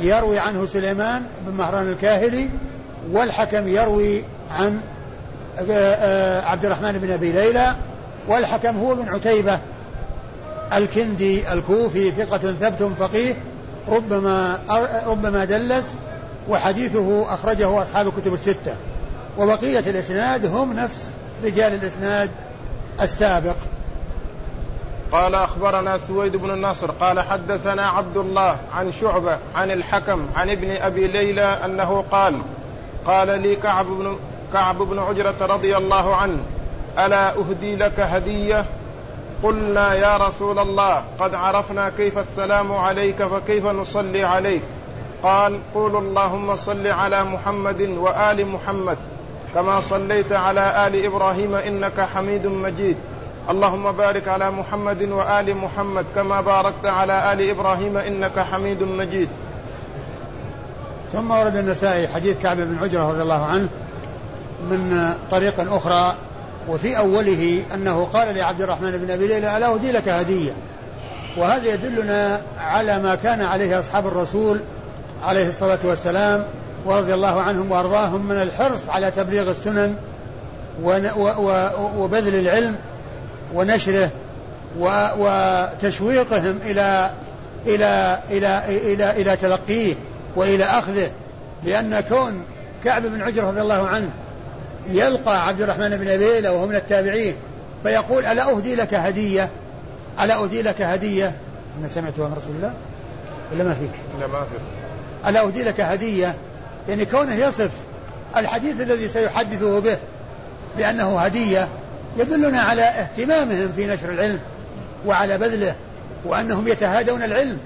[0.00, 2.50] يروي عنه سليمان بن مهران الكاهلي
[3.12, 4.80] والحكم يروي عن
[6.46, 7.74] عبد الرحمن بن أبي ليلى
[8.28, 9.58] والحكم هو بن عتيبة
[10.72, 13.34] الكندي الكوفي ثقة ثبت فقيه
[13.88, 14.58] ربما
[15.06, 15.94] ربما دلس
[16.48, 18.76] وحديثه أخرجه أصحاب الكتب الستة.
[19.38, 21.10] وبقية الإسناد هم نفس
[21.44, 22.30] رجال الإسناد
[23.00, 23.56] السابق.
[25.12, 30.70] قال أخبرنا سويد بن النصر قال حدثنا عبد الله عن شعبة عن الحكم عن ابن
[30.70, 32.38] أبي ليلى أنه قال
[33.06, 34.16] قال لي كعب بن
[34.52, 36.40] كعب بن عجرة رضي الله عنه
[36.98, 38.64] ألا أهدي لك هدية؟
[39.42, 44.62] قلنا يا رسول الله قد عرفنا كيف السلام عليك فكيف نصلي عليك.
[45.22, 48.96] قال قولوا اللهم صل على محمد وآل محمد
[49.54, 52.96] كما صليت على آل إبراهيم إنك حميد مجيد.
[53.50, 59.28] اللهم بارك على محمد وآل محمد كما باركت على آل إبراهيم إنك حميد مجيد.
[61.12, 63.68] ثم ورد النسائي حديث كعب بن عجرة رضي الله عنه
[64.70, 66.14] من طريق أخرى
[66.68, 70.52] وفي أوله أنه قال لعبد الرحمن بن أبي ليلى ألا أهدي لك هدية؟
[71.36, 74.60] وهذا يدلنا على ما كان عليه أصحاب الرسول
[75.22, 76.44] عليه الصلاة والسلام
[76.84, 79.96] ورضي الله عنهم وأرضاهم من الحرص على تبليغ السنن
[81.96, 82.76] وبذل العلم
[83.54, 84.10] ونشره
[85.18, 87.10] وتشويقهم إلى
[87.66, 89.94] إلى إلى إلى إلى تلقيه
[90.36, 91.10] وإلى أخذه
[91.64, 92.44] لأن كون
[92.84, 94.10] كعب بن عجر رضي الله عنه
[94.90, 97.34] يلقى عبد الرحمن بن أبي وهو من التابعين
[97.82, 99.50] فيقول ألا أهدي لك هدية؟
[100.20, 101.32] ألا أهدي لك هدية؟
[101.82, 102.72] ما سمعتها من رسول الله؟
[103.52, 106.34] ولا ما فيه؟ لا ما فيه ألا أهدي لك هدية؟
[106.88, 107.70] يعني كونه يصف
[108.36, 109.98] الحديث الذي سيحدثه به
[110.76, 111.68] بأنه هدية
[112.18, 114.40] يدلنا على اهتمامهم في نشر العلم
[115.06, 115.74] وعلى بذله
[116.24, 117.58] وأنهم يتهادون العلم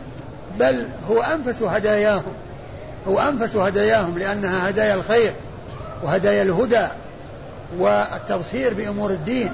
[0.59, 2.33] بل هو أنفس هداياهم
[3.09, 5.33] هو أنفس هداياهم لأنها هدايا الخير
[6.03, 6.87] وهدايا الهدى
[7.79, 9.53] والتبصير بأمور الدين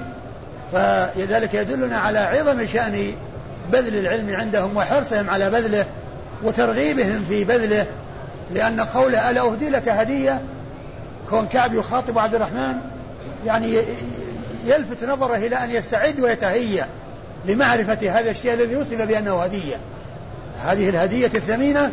[0.71, 3.15] فلذلك يدلنا على عظم شأن
[3.71, 5.85] بذل العلم عندهم وحرصهم على بذله
[6.43, 7.85] وترغيبهم في بذله
[8.51, 10.41] لأن قوله ألا أهدي لك هدية؟
[11.29, 12.75] كون كعب يخاطب عبد الرحمن
[13.45, 13.77] يعني
[14.65, 16.87] يلفت نظره إلى أن يستعد ويتهيأ
[17.45, 19.75] لمعرفة هذا الشيء الذي وصف بأنه هدية.
[20.65, 21.91] هذه الهدية الثمينة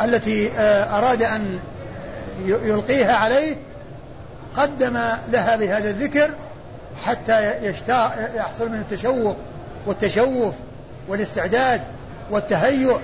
[0.00, 1.58] التي آه، أراد أن
[2.46, 3.56] يلقيها عليه
[4.58, 4.98] قدم
[5.32, 6.30] لها بهذا الذكر
[7.04, 7.68] حتى
[8.36, 9.36] يحصل من التشوق
[9.86, 10.54] والتشوف
[11.08, 11.82] والاستعداد
[12.30, 12.98] والتهيؤ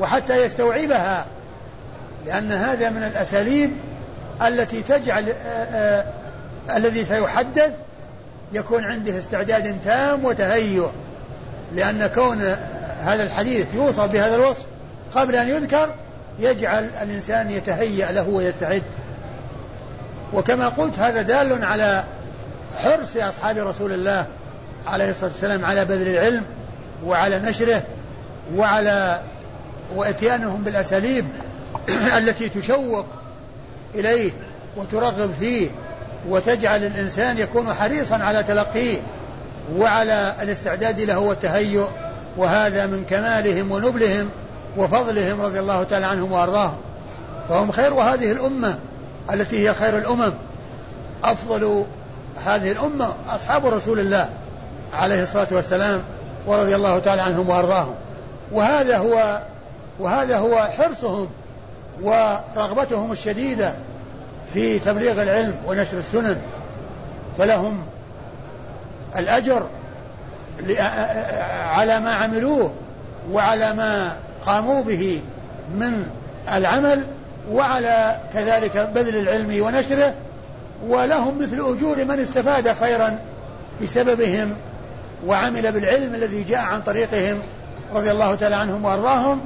[0.00, 1.26] وحتى يستوعبها
[2.26, 3.72] لأن هذا من الأساليب
[4.42, 5.32] التي تجعل
[6.76, 7.74] الذي سيحدث
[8.52, 10.90] يكون عنده استعداد تام وتهيؤ
[11.74, 12.42] لأن كون
[13.04, 14.66] هذا الحديث يوصف بهذا الوصف
[15.14, 15.94] قبل أن يذكر
[16.38, 18.82] يجعل الإنسان يتهيأ له ويستعد.
[20.32, 22.04] وكما قلت هذا دال على
[22.76, 24.26] حرص أصحاب رسول الله
[24.86, 26.44] عليه الصلاة والسلام على بذل العلم
[27.04, 27.82] وعلى نشره
[28.56, 29.20] وعلى
[29.94, 31.26] وإتيانهم بالأساليب
[32.18, 33.06] التي تشوق
[33.94, 34.30] إليه
[34.76, 35.70] وترغب فيه
[36.28, 38.98] وتجعل الإنسان يكون حريصا على تلقيه
[39.76, 41.86] وعلى الاستعداد له والتهيؤ
[42.36, 44.30] وهذا من كمالهم ونبلهم
[44.76, 46.76] وفضلهم رضي الله تعالى عنهم وأرضاهم.
[47.48, 48.78] فهم خير هذه الأمة.
[49.32, 50.32] التي هي خير الأمم
[51.24, 51.84] أفضل
[52.46, 54.30] هذه الأمة أصحاب رسول الله
[54.92, 56.02] عليه الصلاة والسلام
[56.46, 57.94] ورضي الله تعالى عنهم وأرضاهم.
[58.52, 59.42] وهذا هو
[59.98, 61.28] وهذا هو حرصهم
[62.02, 63.74] ورغبتهم الشديدة
[64.54, 66.40] في تبليغ العلم ونشر السنن.
[67.38, 67.82] فلهم
[69.16, 69.66] الأجر
[71.64, 72.72] على ما عملوه
[73.32, 74.16] وعلى ما
[74.46, 75.20] قاموا به
[75.74, 76.06] من
[76.52, 77.06] العمل
[77.50, 80.14] وعلى كذلك بذل العلم ونشره
[80.86, 83.18] ولهم مثل أجور من استفاد خيرا
[83.82, 84.56] بسببهم
[85.26, 87.38] وعمل بالعلم الذي جاء عن طريقهم
[87.94, 89.40] رضي الله تعالى عنهم وأرضاهم.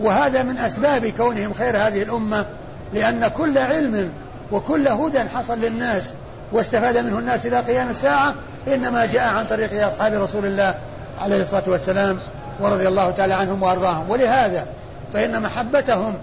[0.00, 2.44] وهذا من أسباب كونهم خير هذه الأمة
[2.92, 4.12] لأن كل علم
[4.52, 6.14] وكل هدى حصل للناس
[6.52, 8.34] واستفاد منه الناس إلى قيام الساعة
[8.68, 10.74] إنما جاء عن طريق أصحاب رسول الله
[11.20, 12.18] عليه الصلاة والسلام
[12.60, 14.10] ورضي الله تعالى عنهم وأرضاهم.
[14.10, 14.66] ولهذا
[15.12, 16.14] فإن محبتهم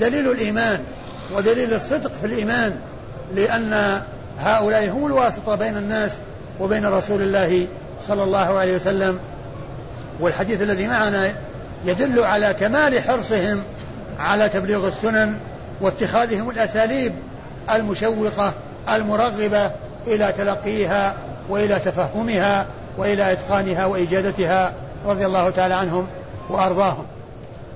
[0.00, 0.80] دليل الإيمان
[1.34, 2.76] ودليل الصدق في الإيمان
[3.34, 4.02] لأن
[4.38, 6.18] هؤلاء هم الواسطة بين الناس
[6.60, 7.66] وبين رسول الله
[8.00, 9.18] صلى الله عليه وسلم.
[10.20, 11.34] والحديث الذي معنا
[11.84, 13.62] يدل على كمال حرصهم
[14.18, 15.38] على تبليغ السنن
[15.80, 17.12] واتخاذهم الأساليب
[17.74, 18.54] المشوقة
[18.94, 19.70] المرغبة
[20.06, 21.14] إلى تلقيها
[21.48, 22.66] وإلى تفهمها
[22.98, 24.72] وإلى إتقانها واجادتها
[25.06, 26.06] رضي الله تعالى عنهم
[26.50, 27.06] وأرضاهم.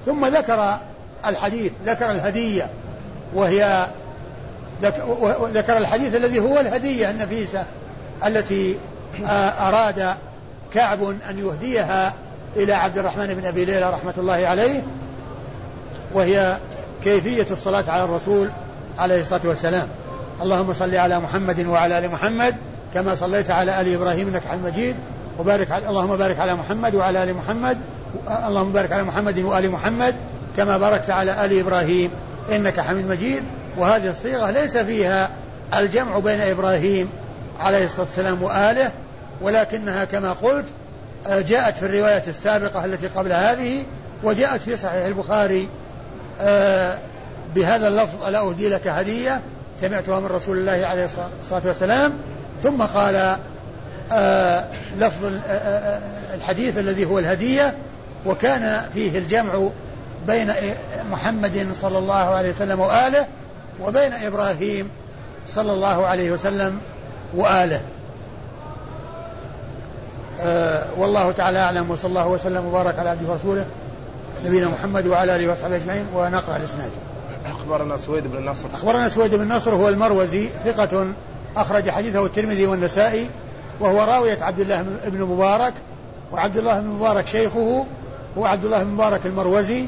[0.06, 0.78] ثم ذكر
[1.26, 2.70] الحديث ذكر الهدية
[3.34, 3.86] وهي
[5.42, 7.64] ذكر الحديث الذي هو الهدية النفيسة
[8.26, 8.78] التي
[9.60, 10.14] أراد
[10.74, 12.14] كعب أن يهديها
[12.56, 14.82] إلى عبد الرحمن بن أبي ليلى رحمة الله عليه
[16.14, 16.58] وهي
[17.04, 18.50] كيفية الصلاة على الرسول
[18.98, 19.88] عليه الصلاة والسلام.
[20.42, 22.56] اللهم صل على محمد وعلى آل محمد
[22.94, 24.96] كما صليت على آل إبراهيم إنك حميد مجيد
[25.38, 27.78] وبارك على اللهم بارك على محمد وعلى آل محمد
[28.46, 30.14] اللهم بارك على محمد وآل محمد
[30.58, 32.10] كما باركت على آل إبراهيم
[32.52, 33.42] إنك حميد مجيد.
[33.76, 35.30] وهذه الصيغة ليس فيها
[35.74, 37.08] الجمع بين إبراهيم
[37.60, 38.92] عليه الصلاة والسلام وآله
[39.42, 40.64] ولكنها كما قلت
[41.28, 43.84] جاءت في الرواية السابقة التي قبل هذه
[44.22, 45.68] وجاءت في صحيح البخاري
[46.40, 46.98] آه،
[47.54, 49.40] بهذا اللفظ ألا أهدي لك هدية؟
[49.80, 52.12] سمعتها من رسول الله عليه الصلاة والسلام.
[52.62, 53.36] ثم قال
[54.12, 54.64] آه،
[54.98, 56.00] لفظ آه،
[56.34, 57.74] الحديث الذي هو الهدية
[58.26, 59.68] وكان فيه الجمع
[60.26, 60.52] بين
[61.10, 63.26] محمد صلى الله عليه وسلم وآله
[63.82, 64.90] وبين إبراهيم
[65.46, 66.78] صلى الله عليه وسلم
[67.34, 67.80] وآله.
[70.40, 73.66] أه والله تعالى أعلم وصلى الله وسلم وبارك على عبده ورسوله
[74.44, 76.90] نبينا محمد وعلى آله وصحبه أجمعين ونقرأ الإسناد.
[77.46, 78.68] أخبرنا سويد بن نصر.
[78.74, 81.06] أخبرنا سويد بن نصر هو المروزي ثقة
[81.56, 83.28] أخرج حديثه الترمذي والنسائي
[83.80, 85.74] وهو راوية عبد الله بن مبارك
[86.32, 87.86] وعبد الله بن مبارك شيخه
[88.38, 89.86] هو عبد الله بن مبارك المروزي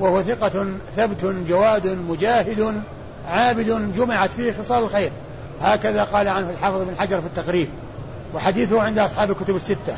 [0.00, 0.66] وهو ثقة
[0.96, 2.82] ثبت جواد مجاهد
[3.28, 5.10] عابد جمعت فيه خصال الخير.
[5.60, 7.68] هكذا قال عنه الحافظ بن حجر في التقريب.
[8.34, 9.96] وحديثه عند أصحاب الكتب الستة.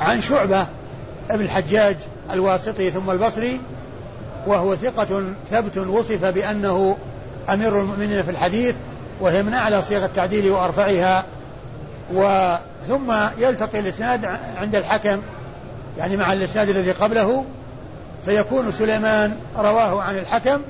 [0.00, 0.66] عن شعبة
[1.30, 1.96] ابن الحجاج
[2.30, 3.60] الواسطي ثم البصري
[4.46, 6.96] وهو ثقة ثبت وصف بأنه
[7.48, 8.74] أمير المؤمنين في الحديث
[9.20, 11.24] وهي من أعلى صيغ التعديل وأرفعها
[12.12, 14.24] وثم يلتقي الإسناد
[14.56, 15.20] عند الحكم
[15.98, 17.44] يعني مع الإسناد الذي قبله.
[18.24, 20.60] فيكون سليمان رواه عن الحكم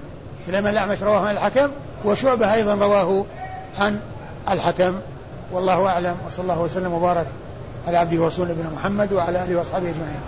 [0.47, 1.71] سليمان الأعمش رواه عن الحكم
[2.05, 3.25] وشعبة أيضا رواه
[3.79, 4.01] عن
[4.51, 4.95] الحكم.
[5.53, 7.27] والله أعلم وصلى الله وسلم وبارك
[7.87, 10.21] على عبده ورسوله نبينا محمد وعلى آله وأصحابه أجمعين.